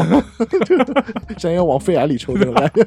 [1.39, 2.85] 香烟往肺癌里抽那种感觉，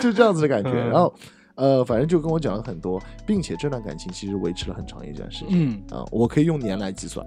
[0.00, 0.70] 就这样子的感觉。
[0.70, 1.12] 嗯然后
[1.56, 7.26] 呃，反正就跟我讲了很多，并且这段感情其实维持了很长一段时间嗯，啊、我可以用年来计算，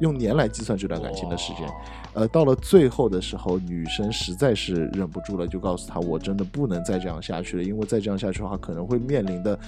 [0.00, 1.68] 用年来计算这段感情的时间。
[2.12, 9.58] 呃，到了最后的时候，女生实在是忍不住了，就告诉他，我真的不能再这样下去了，因为再这样下去的话，可能会面临的，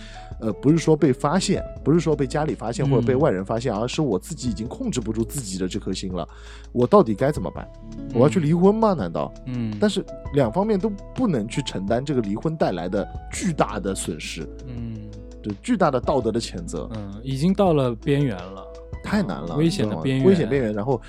[0.40, 6.26] 呃，不是说被发现，不是说被家里发现或者被嗯外人发现，而是我自己已经控制不住自己的这颗心了，
[6.72, 7.68] 我到底该怎么办？
[8.12, 8.92] 我要去离婚吗？
[8.92, 9.32] 难道？
[9.46, 10.04] 嗯，但是
[10.34, 14.96] 两方面都不能去承担这个离婚带来的巨大的损失，嗯
[15.40, 18.66] 对巨大的道德的谴责，嗯，已经到了边缘了。
[19.02, 20.72] 太难了，危险的边缘危险边缘。
[20.74, 21.00] 然后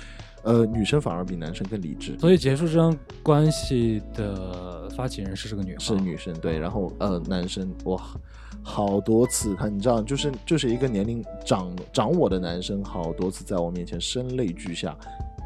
[0.42, 2.18] 呃，女生反而比男生更理智。
[2.18, 7.98] 所以结束这段关系的发起人是这个女是，女生对，然后呃，男生哇，
[8.62, 14.94] 好多次他你知道，就是就是一个年龄长长我的男生，好多次在我面前声泪俱下，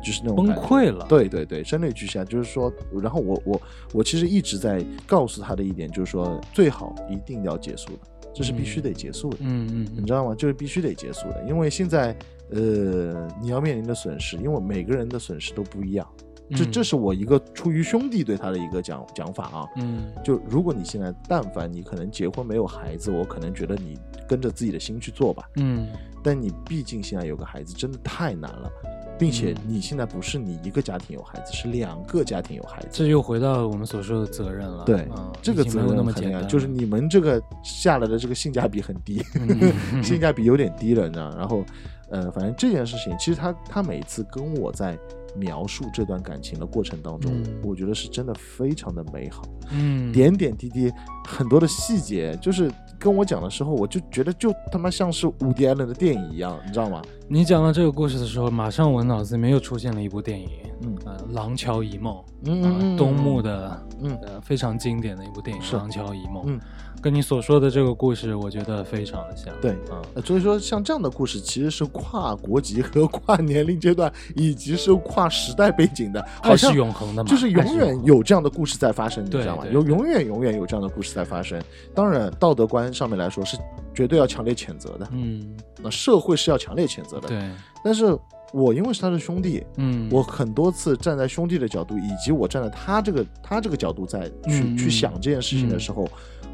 [0.05, 7.99] 就是那种崩溃了。，对对对，声泪俱下，就是说，然后我我我其实一直在告诉他的一点就是说，最好一定要结束的，
[8.35, 10.35] 这是必须得结束的，嗯嗯嗯你知道吗？
[10.35, 12.17] 就是必须得结束的，因为现在
[12.51, 16.07] 呃你要面临的损失，因为每个人的损失都不一样，
[16.51, 16.73] 这嗯。
[16.73, 20.11] 这是我一个出于兄弟对他的一个讲讲法啊，嗯。
[20.25, 25.45] 就如果你现在但凡你可能结婚没有孩子，我可能觉得你跟着自己的心去做吧。
[25.57, 25.89] 嗯。
[26.23, 28.71] 但你毕竟现在有个孩子，真的太难了，
[29.19, 29.57] 并且嗯。
[29.69, 32.89] 你现在不是你一个家庭有孩子，是两个家庭有孩子。
[32.91, 34.85] 这又回到我们所说的责任了。
[34.85, 39.73] 对，嗯这个责任那么简单，就是你们这个下来的这个性价比很低，嗯。
[40.03, 41.31] 性价比有点低了，你知道？
[41.37, 41.65] 然后，
[42.11, 44.99] 呃，反正这件事情，其实他他每次跟我在
[45.37, 49.43] 描述这段感情的过程当中，嗯我觉得是真的非常的美好。
[49.71, 50.91] 嗯点点滴滴
[51.27, 57.03] 很多的细节，就是跟我讲的时候，我就觉得就他妈像是伍迪·艾伦的电影一样，你知道吗？
[57.29, 60.49] 你讲到这个故事的时候，马上我脑子里面又出现了一部电影，
[60.83, 62.15] 嗯呃，《廊桥遗梦》
[62.47, 62.63] 嗯
[62.95, 66.59] 啊，东木的嗯呃非常经典的一部电影《是廊桥遗梦》，嗯，
[67.01, 69.55] 跟你所说的这个故事，我觉得非常的像。
[69.61, 79.65] 对嗯呃所以说像这样的故事其实是跨国籍和跨年龄阶段，以及是跨时代背景的，好爱是像永恒的嘛，就是永远有这样的故事在发生，你知道吗？
[79.71, 81.63] 有永远永远有这样的故事在发生。
[81.95, 83.57] 当然，道德观上面来说是
[83.95, 87.29] 绝对要强烈谴责的，嗯，那社会是要强烈谴责的。
[87.29, 87.51] 对，
[87.85, 88.17] 但是
[88.53, 96.09] 我因为是他的兄弟，嗯，我很多次站在兄弟的角度，以及我站在他这个他这个角度在去、嗯去想这件事情的嗯时候，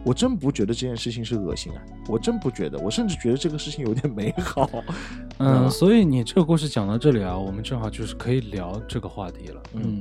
[0.04, 4.68] 我真不觉得这件事情是恶心啊，我真不觉得，我甚至觉得这个事情有点美好。
[5.38, 9.62] 嗯，嗯所以你这个故事讲到这里啊，我们正好就是可以聊这个话题了。
[9.74, 9.82] 嗯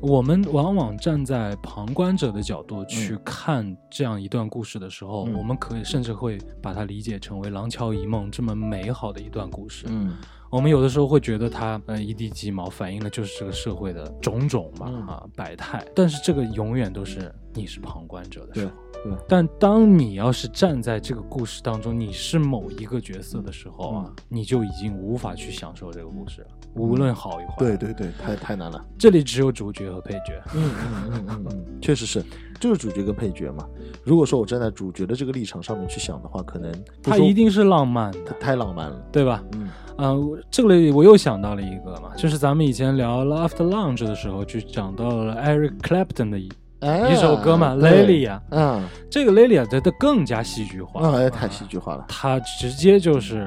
[0.00, 9.86] 我们往往站在旁观者的角度去看这样一段故事的时候，嗯我们可以甚至会把它理解成为《廊桥遗梦》这么美好的一段故事。
[9.88, 10.16] 嗯
[10.50, 18.72] 我们有的时候会觉得它呃一地鸡毛，反映的就是这个社会的种种嘛、嗯啊百态，但是这个永远都是你是旁观者的时候。
[18.72, 27.54] 对但当你要是站在这个故事当中，你是某一个角色的时候啊，嗯你就已经无法去享受这个故事了，无论好与坏。
[27.58, 28.84] 对，对对，太太难了。
[28.98, 30.42] 这里只有主角和配角。
[30.52, 32.24] 嗯嗯嗯嗯嗯，确实是，
[32.58, 33.64] 就是主角跟配角嘛。
[34.02, 39.00] 如果说我站在主角的这个立场上面去想的话，可能不说它一定是浪漫的，太浪漫了。
[39.12, 39.44] 对吧？
[39.52, 46.38] 嗯嗯、我这里我又想到了一个嘛，就是咱们以前聊《After Lunch》的时候，就讲到了 Eric Clapton 的
[46.80, 53.46] 一哎一首歌嘛，《对 Lily》啊，嗯，这个 Lily 啊，它它更加戏剧化，嗯，哎，太戏剧化了，他直接就是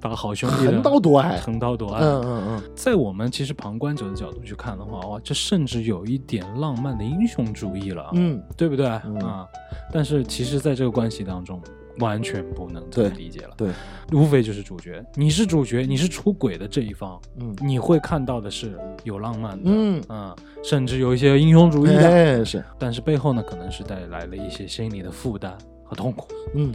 [0.00, 1.38] 把好兄弟横刀夺爱。
[1.38, 2.00] 横刀夺爱。
[2.00, 9.18] 嗯嗯嗯，在我们其实旁观者的角度去看的话，哇，这甚至有一点浪漫的英雄主义了，嗯，对不对、嗯。
[9.20, 9.46] 啊？
[9.92, 11.60] 但是其实，在这个关系当中，
[11.98, 13.54] 完全不能这么理解了。
[13.56, 13.70] 对，
[14.12, 17.54] 无非就是主角，你是主角，你是出轨的这一方，嗯。
[17.62, 26.28] 你会看到的是有浪漫的，嗯，嗯甚至有一些英雄主义的，哎是，但是背后呢，可能是带来了一些心理的负担和痛苦。
[26.54, 26.72] 嗯。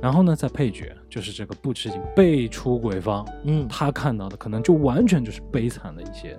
[0.00, 6.36] 然后呢，在配角就是这个不知情被出轨方，嗯，他看到的可能就完全就是悲惨的一些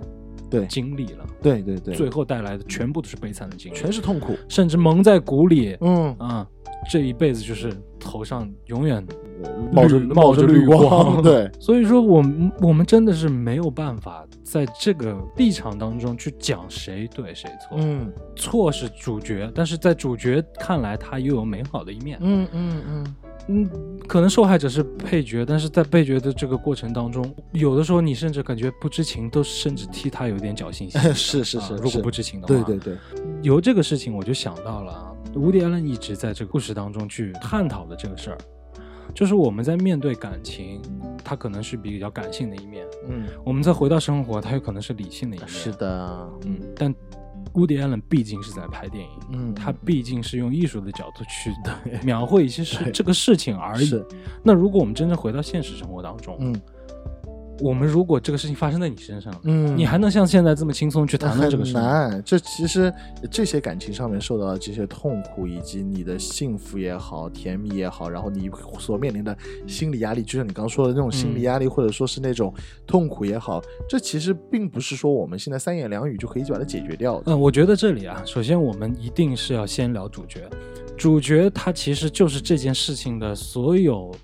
[0.50, 0.66] 对。
[0.66, 4.36] 经历了，对对对，最后带来的全部都是悲惨的经历，全是痛苦。
[4.50, 6.46] 甚至蒙在鼓里，嗯，啊、
[6.90, 7.74] 这一辈子就是
[8.04, 9.04] 头上永远
[9.72, 18.12] 冒着冒着绿绿光， 对，所以说我们我们真的是没有办法在这个立场当中去讲谁对谁错，嗯。
[18.36, 23.14] 错是主角，但是在主角看来他又有美好的一面，嗯嗯嗯，
[23.48, 23.70] 嗯，
[24.08, 31.00] 可能受害者是配角，但是在配角的这个过程当中，有的时候你甚至感觉不知情，都甚至替他有点侥幸心。
[31.14, 32.98] 是是是，啊如果不知情的话，对对对，
[33.42, 38.38] 由这个事情我就想到了啊，伍迪·艾伦一直在这个故事当中去探讨的这个事儿，
[39.14, 40.80] 就是我们在面对感情，
[41.24, 45.48] 它可能是比较感性的一面；嗯，我们再回到生活，它有可能是理性的一面。
[45.48, 46.94] 是，的，嗯，但
[47.54, 51.52] 伍迪·艾伦毕竟是在拍电影，嗯，他毕竟是用艺术的角度去
[52.02, 54.02] 描绘一些事这个事情而已。
[54.42, 56.60] 那如果我们真正回到现实生活当中，嗯
[57.60, 61.84] 我们如果这个事情发生在你身上，嗯，你还能像现在这么轻松去谈论这个很事很？
[61.84, 62.22] 难。
[62.24, 62.92] 这其实
[63.30, 69.36] 这些感情上面受到的这些痛苦，以及你的幸福也好、甜蜜也好，然后你所面临的
[69.66, 72.52] 心理压力，就像你刚刚说的那种心理压力，或者说是那种
[72.86, 77.32] 痛苦也好，这其实并不是说我们现在三言两语就可以把它解决掉的。
[77.32, 80.48] 嗯，我觉得这里啊，首先我们一定是要先聊主角，
[80.96, 84.14] 主角他其实就是这件事情的所有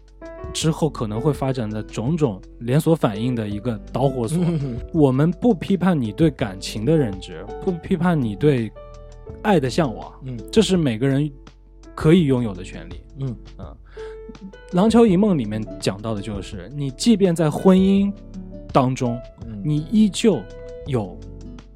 [0.52, 4.38] 之后可能会发展的种种连锁反应的一个导火索。
[4.44, 8.70] 嗯我们不批判你对感情的认知，不批判你对
[9.42, 11.30] 爱的向往，嗯这是每个人
[11.94, 13.02] 可以拥有的权利。
[13.20, 13.76] 嗯嗯，
[14.76, 18.12] 《廊桥遗梦》里面讲到的就是，你即便在婚姻
[18.72, 20.40] 当中，嗯你依旧
[20.86, 21.18] 有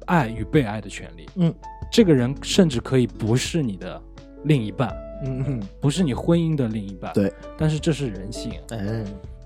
[0.05, 1.29] 爱与被爱的权利。
[1.35, 1.53] 嗯，
[1.91, 4.01] 这个人甚至可以不是你的
[4.43, 4.91] 另一半，
[5.23, 7.13] 嗯嗯，不是你婚姻的另一半。
[7.13, 9.03] 对，但是这是人性，哎，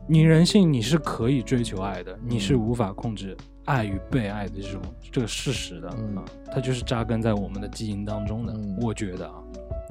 [0.07, 8.53] 你人性你是可以追求爱的，嗯你是无法控制爱与被爱的这种这个事实的、嗯啊，它就是扎根在我们的基因当中的。
[8.53, 9.35] 嗯我觉得啊，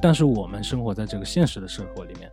[0.03, 2.31] 但是我们生活在这个现实的生活里面，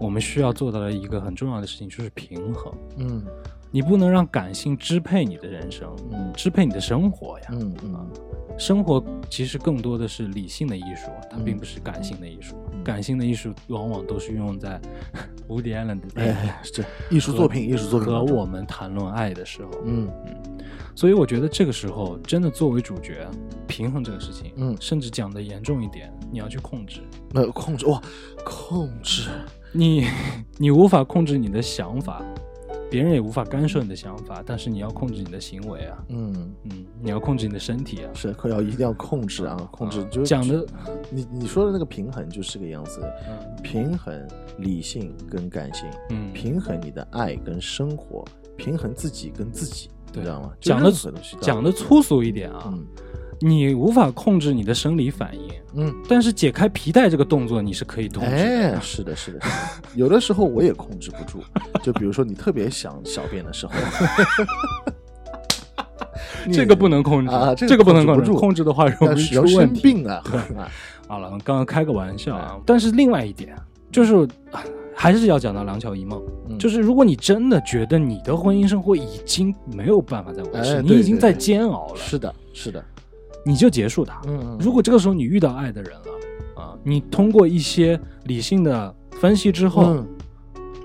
[0.00, 2.72] 我们需要做到的一个很重要的事情就是平衡。
[2.98, 3.24] 嗯
[3.70, 7.46] 你不能让感性支配你的人生，嗯支配你的生活呀。
[7.50, 8.06] 嗯嗯啊，
[8.56, 12.54] 生活其实更多的是理性的艺术，它嗯并不是感性的艺术。
[12.84, 14.80] 嗯感性的艺术往往都是用在
[15.48, 19.70] 无敌艾伦的哎，是艺术作品，艺术作品和我们谈论爱的时候。
[19.84, 20.08] 嗯
[20.96, 23.26] 所以我觉得这个时候真的作为主角，
[23.66, 27.00] 平衡这个事情，嗯甚至讲的严重一点，你要去控制。
[27.32, 28.00] 那控制哇，
[28.44, 29.28] 控制，
[29.72, 30.06] 你
[30.56, 32.22] 你无法控制你的想法，
[32.90, 38.10] 别人也无法干涉你的想法，但是你要控制你的行为啊，嗯，嗯，你要控制你的身体啊。
[38.14, 40.64] 是可要一定要控制啊，控制啊就是讲的，
[41.10, 43.62] 你你说的那个平衡就是这个样子，嗯。
[43.62, 44.28] 平衡
[44.58, 48.24] 理性跟感性，嗯，平衡你的爱跟生活，
[48.56, 50.52] 平衡自己跟自己，你知道吗？
[50.60, 50.92] 讲的
[51.40, 52.86] 讲的粗俗一点啊，嗯
[53.44, 58.36] 你无法控制你的生理反应，嗯，但是解开皮带这个动作你是可以控制的。
[58.36, 59.40] 哎，是的，是的，是的，
[59.94, 61.42] 有的时候我也控制不住，
[61.82, 63.72] 就比如说你特别想小便的时候，
[66.48, 70.06] 你这个不能控制啊这个不能控制，控制的话容易出问题。
[70.06, 70.24] 啊，
[70.56, 70.68] 啊。
[71.06, 72.40] 好了，刚刚开个玩笑哎。
[72.40, 73.54] 啊，但是另外一点
[73.92, 74.14] 就是，
[74.52, 74.64] 啊
[74.96, 76.18] 还是要讲到《廊桥遗梦》，
[76.48, 76.58] 嗯。
[76.58, 82.82] 就是如果你真的觉得你的婚姻生活已经没有办法再维持，哎你已经在煎熬了，是的，是的，
[83.44, 84.20] 你就结束它。
[84.26, 90.08] 嗯，如果这个时候你遇到爱的人了啊，你通过一些理性的分析之后，嗯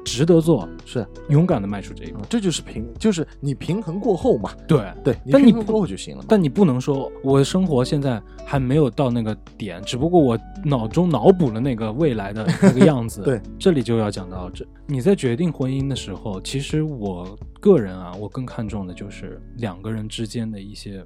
[0.06, 2.20] 值得做，是，勇敢的迈出这一步。
[2.20, 6.26] 嗯这就是平，就是你平衡过后嘛，对，对，你但你平衡过后就行了嘛。
[6.28, 13.22] 但你不能说我的生活现在还没有到那个点，只不过我脑中脑补了那个未来的那个样子。
[13.26, 21.06] 对，这里就要讲到这，你在决定婚姻的时候，其实我个人啊，我更看重的就是两个人之间的一些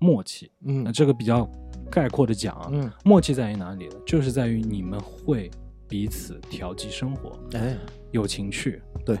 [0.00, 0.50] 默契。
[0.64, 1.48] 嗯那嗯这个比较
[1.88, 3.94] 概括的讲啊，嗯，默契在于哪里呢？
[4.04, 5.48] 就是在于你们会
[5.88, 7.76] 彼此调剂生活，哎，
[8.10, 8.80] 有情趣。
[9.04, 9.18] 对，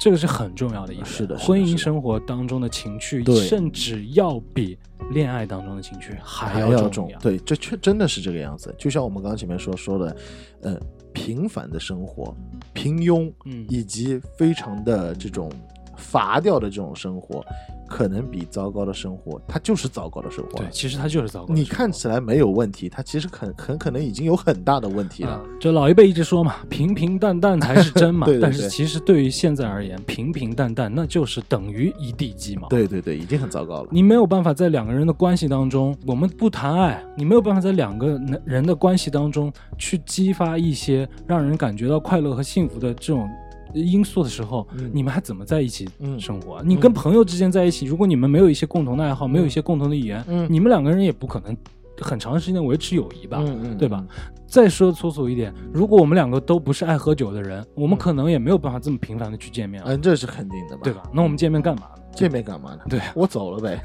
[0.00, 1.06] 这个是很重要的一点。
[1.06, 4.76] 是的婚姻生活当中的情趣，对甚至要比
[5.12, 7.18] 恋爱当中的情趣还还要重要。
[7.18, 8.74] 重对，这确真的是这个样子。
[8.76, 10.16] 就像我们刚刚前面说说的，
[10.62, 10.80] 呃，
[11.12, 12.36] 平凡的生活、
[12.72, 15.50] 平庸，嗯以及非常的这种
[15.98, 17.44] 乏掉的这种生活，
[17.86, 20.66] 可能比糟糕的生活，它就是糟糕的生活对，。
[20.70, 21.76] 其实它就是糟糕的你生活。
[21.76, 25.32] 看起来没有问题，它其实很很可能已经有很大的问题了。
[25.32, 28.26] 啊，就老一辈一直说嘛，平平淡淡才是真嘛。
[28.26, 32.68] 对 对但是其实对于现在而言，平平淡淡那就是等于一地鸡毛。
[32.68, 33.88] 对对对，已经很糟糕了。
[33.90, 43.28] 你没有办法在两个人的关系当中，我们不谈爱，你没有办法在两个人的关系当中去激发一些让人感觉到快乐和幸福的这种
[43.74, 46.62] 因素的时候，嗯你们还怎么在一起嗯生活啊？
[46.64, 51.56] 你跟朋友之间在一起，如果你们没有一些共同的爱好，没有一些共同的语言，嗯你们两个人也不可能
[52.00, 53.42] 很长时间维持友谊吧？
[53.78, 54.04] 对吧？
[54.46, 61.02] 再说粗俗一点，如果我们两个都不是爱喝酒的人，我们嗯可能也没有办法这么频繁的去见面了，嗯，这是肯定的嘛，对吧？
[61.12, 62.02] 那我们见面干嘛呢？
[62.14, 62.80] 见面干嘛呢？
[62.88, 63.80] 对我走了呗。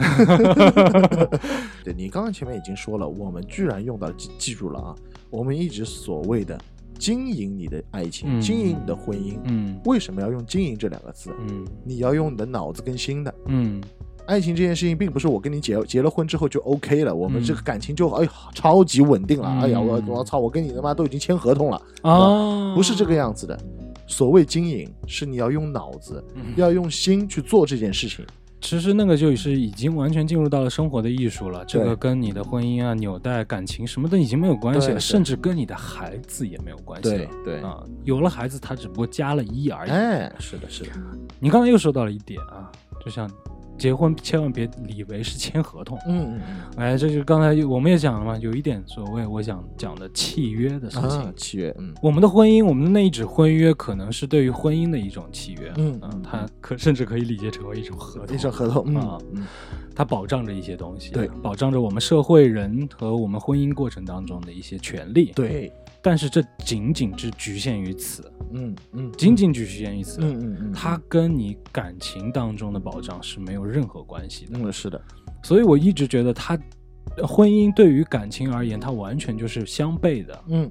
[1.84, 4.96] 对你刚刚前面已经说了，我们居然用到记记住了啊，
[5.30, 6.58] 我们一直所谓的
[7.00, 11.32] 经营你的爱情，嗯经营你的婚姻，嗯为什么要用经营这两个字？
[11.48, 13.34] 嗯你要用你的脑子跟心的。
[13.48, 13.82] 嗯
[14.26, 19.50] 爱情这件事情，并不是我跟你结结了婚之后就 OK 了，我们嗯这个感情就哎呀超级稳定了。
[19.50, 23.60] 嗯哎呀，我我操，我跟你他妈都已经签合同了，啊，不是这个样子的。
[24.08, 28.26] 所谓经营，是你要用脑子，嗯要用心去做这件事情。
[28.64, 37.30] 其实那个就是已经完全进入到了生活的艺术了，这个跟你的婚姻啊、纽带、感情什么的已经没有关系了，甚至跟你的孩子也没有关系了。
[37.44, 39.92] 对，啊，有了孩子，他只不过加了一而已。
[39.92, 40.92] 哎，是的，是的，
[41.40, 42.72] 你刚才又说到了一点啊，
[43.04, 43.30] 就像
[43.78, 46.42] 结婚千万别以为是签合同，嗯嗯
[46.78, 51.20] 哎，这就刚才我们也讲了嘛，有一点所谓我想讲的契约的事嗯，情。
[51.20, 51.94] 啊，契约，嗯。
[52.02, 58.86] 我们的婚姻，我们的那一纸婚约，可能是对于婚姻的一种契约，嗯啊它可甚至可以理解成为一种合同，一种合同，
[59.34, 59.46] 嗯
[59.96, 65.72] 它保障着一些东西，对，保障着我们社会人和我们婚姻过程当中的一些权利，对，
[66.04, 70.20] 但是这仅仅只局限于此，嗯嗯，仅仅局限于此。
[70.22, 74.60] 嗯嗯嗯，它跟你感情当中的保障是没有任何关系的。
[74.60, 75.02] 嗯是的，
[75.42, 76.60] 所以我一直觉得它
[77.26, 80.44] 婚姻对于感情而言，它完全就是相悖的。
[80.50, 80.70] 嗯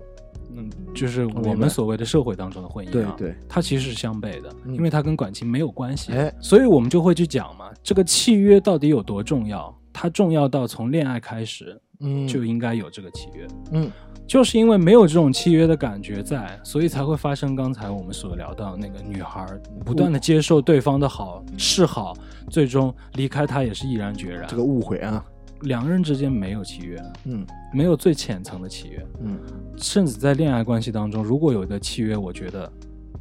[0.54, 6.12] 嗯，就是我们所谓的社会当中的婚姻啊，对对，它其实是相悖的，嗯因为它跟感情没有关系。
[6.12, 9.74] 哎所以我们就会去讲嘛，这个契约到底有多重要？
[9.94, 12.28] 它重要到从恋爱开始嗯。
[12.28, 13.46] 就应该有这个契约。
[13.72, 13.90] 嗯。
[14.24, 19.44] 就是因为没有这种契约的感觉在，所以才会发生刚才我们所聊到那个女孩
[19.84, 22.14] 不断的接受对方的好示好，
[22.48, 24.46] 最终离开他也是毅然决然。
[24.48, 25.22] 这个误会啊，
[25.62, 27.44] 两个人之间没有契约，嗯。
[27.74, 29.38] 没有最浅层的契约，嗯。
[29.76, 32.70] 甚至在恋爱关系当中，如果有一个契约，我觉得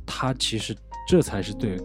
[0.05, 0.73] 他其实
[1.07, 1.77] 这才是对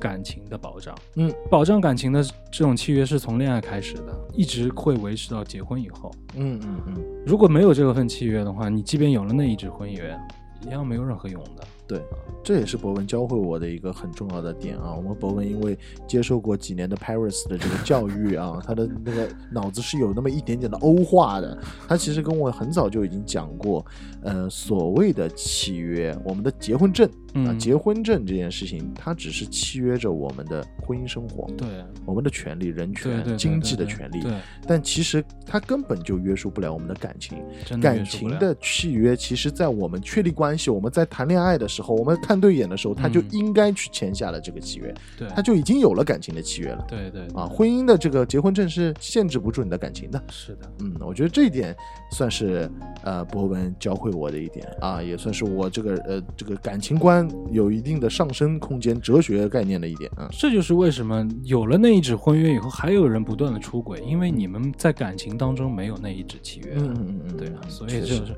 [0.00, 0.94] 感情的保障。
[1.16, 6.10] 嗯，保障感情的这种契约是从恋爱开始的，一直会维持到结婚以后。
[6.34, 6.96] 嗯嗯嗯，
[7.26, 10.18] 如果没有这份契约的话，你即便有了那一纸婚约，
[10.66, 11.62] 一样没有任何用的。
[11.86, 12.00] 对，
[12.44, 14.94] 这也是博文教会我的一个很重要的点啊。
[14.94, 15.76] 我们博文因为
[16.06, 21.58] 接受过几年的 Paris 的这个教育啊，他的那个脑子是有那么一点点的欧化的。
[21.88, 23.84] 他其实跟我很早就已经讲过，
[24.22, 31.68] 呃，所谓的契约，我们的结婚证啊，嗯结婚证这件事情，它只是契约着我们的婚姻生活，对。
[32.04, 34.20] 我们的权利、人权、经济的权利。
[34.20, 34.32] 对，
[34.66, 37.38] 但其实它根本就约束不了我们的感情。
[37.80, 45.28] 感情的契约，其实，在我们确立关系，我们在谈恋爱的时候，我们看对眼的时候，他就嗯应该去签下了这个契约，对。
[45.28, 46.84] 他就已经有了感情的契约了。
[46.88, 47.26] 对对。
[47.28, 50.20] 啊，婚姻的这个结婚证是限制不住你的感情的。
[50.30, 51.76] 是的，嗯，我觉得这一点
[52.10, 52.68] 算是
[53.04, 54.66] 呃博文教会我的一点。
[54.80, 57.19] 啊，也算是我这个呃这个感情观
[57.50, 60.28] 有一定的上升空间、哲学概念的一点啊。
[60.30, 66.74] 这就是为什么有了那一纸婚约以后，还有人不断的出轨，因为你们在感情当中没有那一纸契约。
[66.76, 68.36] 嗯嗯嗯，对啊，所以就是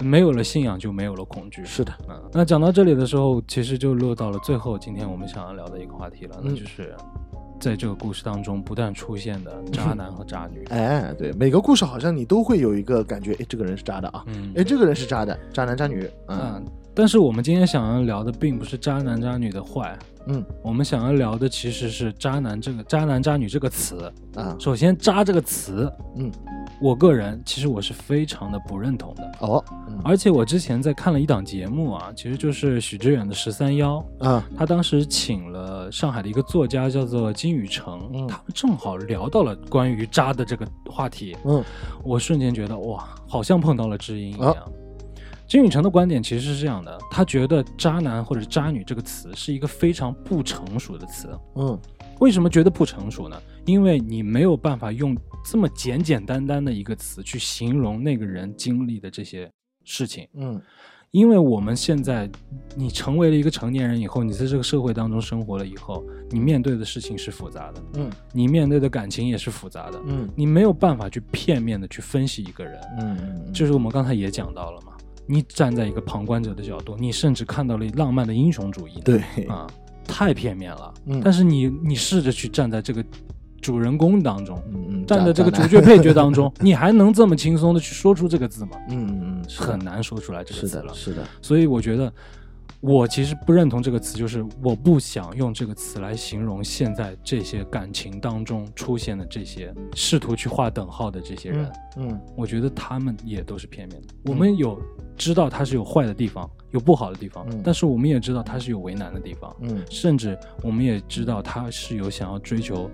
[0.00, 1.64] 没有了信仰，就没有了恐惧。
[1.64, 6.94] 是的，嗯，那讲到这里的时候，其实就落到了最后，今天我们想要聊的一个话题了，那嗯就是
[7.60, 10.64] 在这个故事当中不断出现的渣男和渣女。
[10.70, 16.64] 哎，对，每个故事好像你都会有一个感觉，哎，这个人是渣的啊，嗯，哎，这个人是渣的，渣男渣女，嗯嗯，
[16.94, 20.44] 但是我们今天想要聊的并不是渣男渣女的坏，嗯。
[20.62, 24.12] 我们想要聊的其实是渣男这个渣男渣女这个词。
[24.36, 26.30] 啊，首先，渣这个词，嗯，
[26.80, 29.32] 我个人其实我是非常的不认同的。
[29.40, 30.00] 哦，嗯。
[30.04, 38.26] 而且我之前在看了一档节目啊，其实就是许知远的十三幺，啊，他当时请了上海的一个作家叫做金宇澄，嗯。
[38.28, 41.62] 他们正好聊到了关于渣的这个话题，嗯。
[42.04, 44.52] 我瞬间觉得哇，好像碰到了知音一样。
[44.52, 44.62] 啊
[45.54, 51.28] 金宇澄的观点其实是这样的，他觉得“渣男”或者“渣女”这个词是一个非常不成熟的词。
[51.54, 51.80] 嗯
[52.18, 53.40] 为什么觉得不成熟呢？
[53.64, 59.48] 因为你没有办法用这么简简单单的一个词去形容那个人经历的这些
[59.84, 60.26] 事情。
[60.34, 60.60] 嗯
[61.12, 62.28] 因为我们现在，
[62.74, 72.80] 你成为了一个成年人以后，你在这个社会当中生活了以后，你面对的事情是复杂的，嗯你面对的感情也是复杂的，嗯你没有办法去片面的去分析一个人。
[72.98, 74.93] 嗯嗯，就是我们刚才也讲到了嘛，
[75.26, 79.00] 你站在一个旁观者的角度，你甚至看到了浪漫的英雄主义。
[79.04, 79.18] 对，
[79.48, 79.66] 啊，
[80.06, 80.92] 太片面了。
[81.06, 83.04] 嗯但是你你试着去站在这个
[83.60, 84.62] 主人公当中，
[85.06, 88.72] 站在这个主角配角当中，你还能这么轻松的去说出这个字吗？
[88.90, 90.94] 嗯嗯嗯，是很难说出来这个是字了的，。
[90.94, 92.12] 是的，所以我觉得，
[92.86, 101.72] 我其实不认同这个词，就是我不想用这个词来形容现在这些感情当中出现的这些试图去划等号的这些人。
[101.96, 104.08] 嗯我觉得他们也都是片面的。
[104.26, 104.78] 我们有
[105.16, 112.90] 知道他是有坏的地方，有不好的地方，嗯但是我们也知道他是有为难的地方，嗯甚至我们也知道他是有想要追求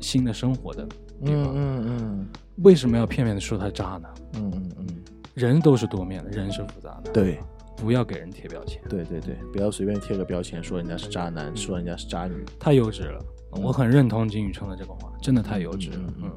[0.00, 1.54] 新的生活的地嗯方。
[1.54, 2.28] 嗯嗯
[2.62, 4.08] 为什么要片面的说他渣呢？
[4.36, 4.86] 嗯嗯嗯，
[5.34, 7.38] 人都是多面的，人是复杂的，对
[7.76, 11.56] 不要给人贴标签，对对对，不要随便贴个标签说人家是渣男，嗯。
[11.56, 13.24] 说人家是渣女，太幼稚了。
[13.62, 15.98] 我很认同金宇澄的这个话，真的太幼稚了。
[16.22, 16.30] 嗯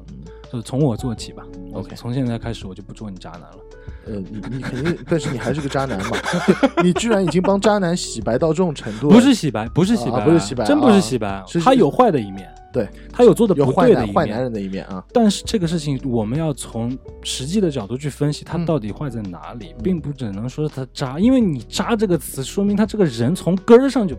[0.52, 1.44] 就是从我做起吧。
[1.74, 3.58] OK 从现在开始我就不做你渣男了。
[4.04, 6.16] 呃，你你肯定，但是你还是个渣男嘛，
[6.82, 14.14] 你居然已经帮渣男洗白到这种程度了，不是洗白，不是洗白，啊不是洗白真不啊是洗白，是他有坏的一面，对，他有做的不对的一面。
[14.14, 24.16] 坏男人的一面啊，但是这个事情，我们要从实际的角度去分析，他嗯到底坏在哪里，并不只能说他渣，因为你“渣”这个词，说明他这个人从根儿上就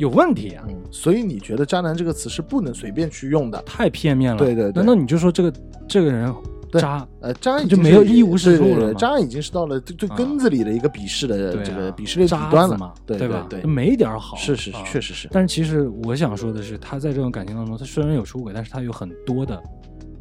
[0.00, 4.38] 有问题啊，嗯，所以你觉得渣男这个词是不能随便去用的，太片面了。
[4.38, 4.72] 对对对。
[4.72, 5.52] 难道你就说这个
[5.86, 6.34] 这个人
[6.72, 7.06] 渣？
[7.20, 10.16] 呃，渣已就经是没有一无是处了渣已经是到了最最啊。
[10.16, 12.74] 根子里的一个鄙视的这个鄙视链底渣端了。
[12.74, 13.46] 子嘛，对吧？
[13.50, 14.82] 对，没一点好，是是啊。
[14.86, 19.62] 确实是，但是其实我想说的是，他在这种感情当中，他虽然有出轨，但是他有很多的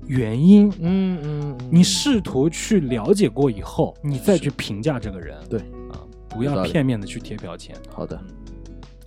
[0.08, 0.68] 原因。
[0.82, 1.58] 嗯嗯，嗯。
[1.72, 5.62] 你试图去了解过以后，你再去评价这个人，对。
[5.90, 7.76] 啊不要片面的去贴标签。
[7.92, 8.39] 好的，非常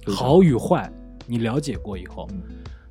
[0.06, 0.90] 好与坏，
[1.26, 2.42] 你了解过以后，嗯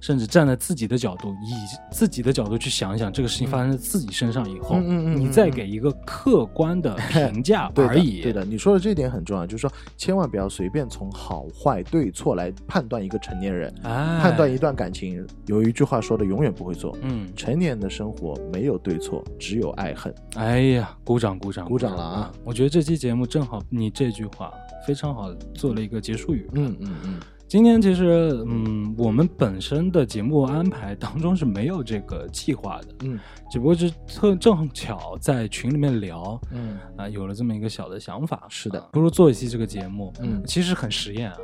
[0.01, 1.53] 甚至站在自己的角度，以
[1.91, 8.19] 自己的角度去想一想这个事情发生在自己身上以后，你再给一个客观的 评价而已。
[8.19, 15.23] 对的，你说的这一点很重要，就是说千万不要随便从好坏对错来判断一个成年人，哎，判断一段感情。
[15.45, 20.11] 有一句话说的永远不会错，嗯，成年人的生活没有对错，只有爱恨。
[20.33, 22.31] 哎呀，鼓掌鼓掌鼓掌了啊！
[22.43, 24.51] 我觉得这期节目正好你这句话
[24.85, 26.49] 非常好，做了一个结束语。
[26.53, 33.19] 嗯嗯嗯，今天其实，嗯，我们本身的节目安排当中是没有这个计划的，嗯。
[33.51, 36.77] 只不过是特正巧在群里面聊，嗯。
[36.95, 38.45] 啊、有了这么一个小的想法。
[38.49, 38.79] 是的。
[38.79, 40.41] 啊不如做一期这个节目，嗯。
[40.45, 41.37] 其实很实验啊。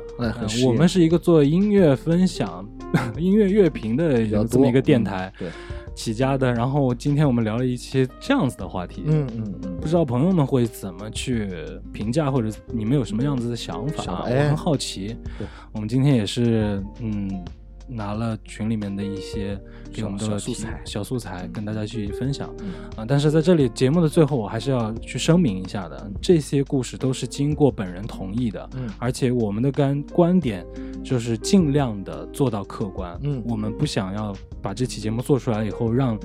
[0.66, 2.66] 我们是一个做音乐分享、
[3.18, 5.32] 音乐乐评的这么一个电台。
[5.40, 5.50] 嗯对，
[5.98, 6.52] 起家的。
[6.54, 11.50] 然后今天我们聊了一期这样子的话题，嗯嗯嗯不知道朋友们会怎么去
[11.92, 14.04] 评价，或者你们有什么样子的想法啊？
[14.04, 15.16] 想哎我很好奇。
[15.36, 17.44] 对我们今天也是，嗯，
[17.88, 19.58] 拿了群里面的一些
[19.92, 22.48] 给我们的小素材小素材跟大家去分享。
[22.60, 30.64] 嗯啊，但是在这里节目的最后，我还是要去声明一下的，这些故事都是经过本人同意的，嗯而且我们的观观点
[31.02, 33.42] 就是尽量的做到客观，嗯。
[33.46, 36.18] 我们不想要把这期节目做出来以后，让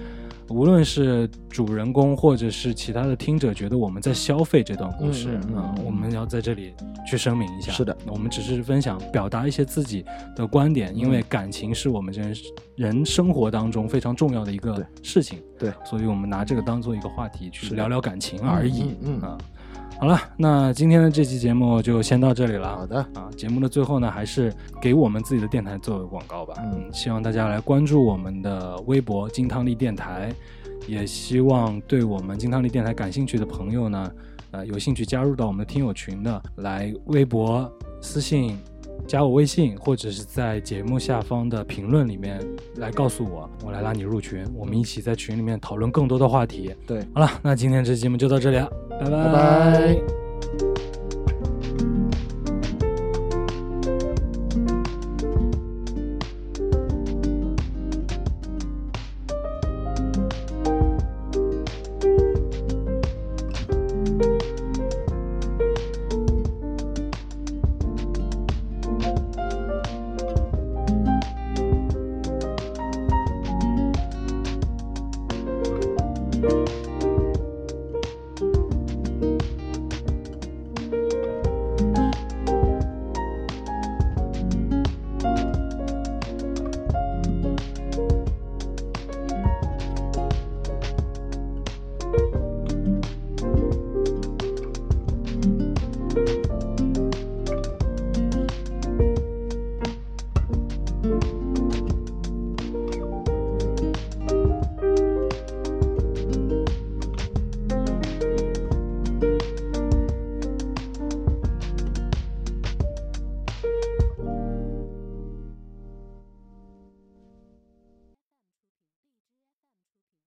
[0.49, 6.73] 无论是主人公或者是其他的听者觉得我们在消费这段故事，嗯嗯嗯嗯啊我们要在这里
[7.07, 10.05] 去声明一下，是的，我们只是分享表达一些自己
[10.35, 11.25] 的观点，因为嗯。
[11.29, 12.35] 感情是我们人
[12.75, 18.81] 人生活当中非常重要的一个事情，对，所以我们拿这个当做一个话题去是聊聊感情而已。
[18.81, 19.21] 嗯嗯嗯。
[19.21, 19.37] 啊，
[20.03, 22.75] 好了，那今天的这期节目就先到这里了。
[22.75, 26.55] 好的，啊，节目的最后呢，还是给我们自己的电台做个广告吧。
[26.61, 30.29] 嗯希望大家来关注我们的微博“金汤力电台”，
[30.87, 34.11] 也希望对我们金汤力电台感兴趣的朋友呢，
[34.51, 37.71] 呃，有兴趣加入到我们的听友群的，来微博
[38.01, 38.59] 私信。
[39.07, 42.39] 加我微信，或者是在节目下方的评论里面
[42.77, 46.73] 来告诉我，我来拉你入群，我们一起在群里面讨论更多的话题。
[46.87, 49.09] 对，好了，那今天这期节目就到这里了，拜拜。
[49.09, 50.72] 拜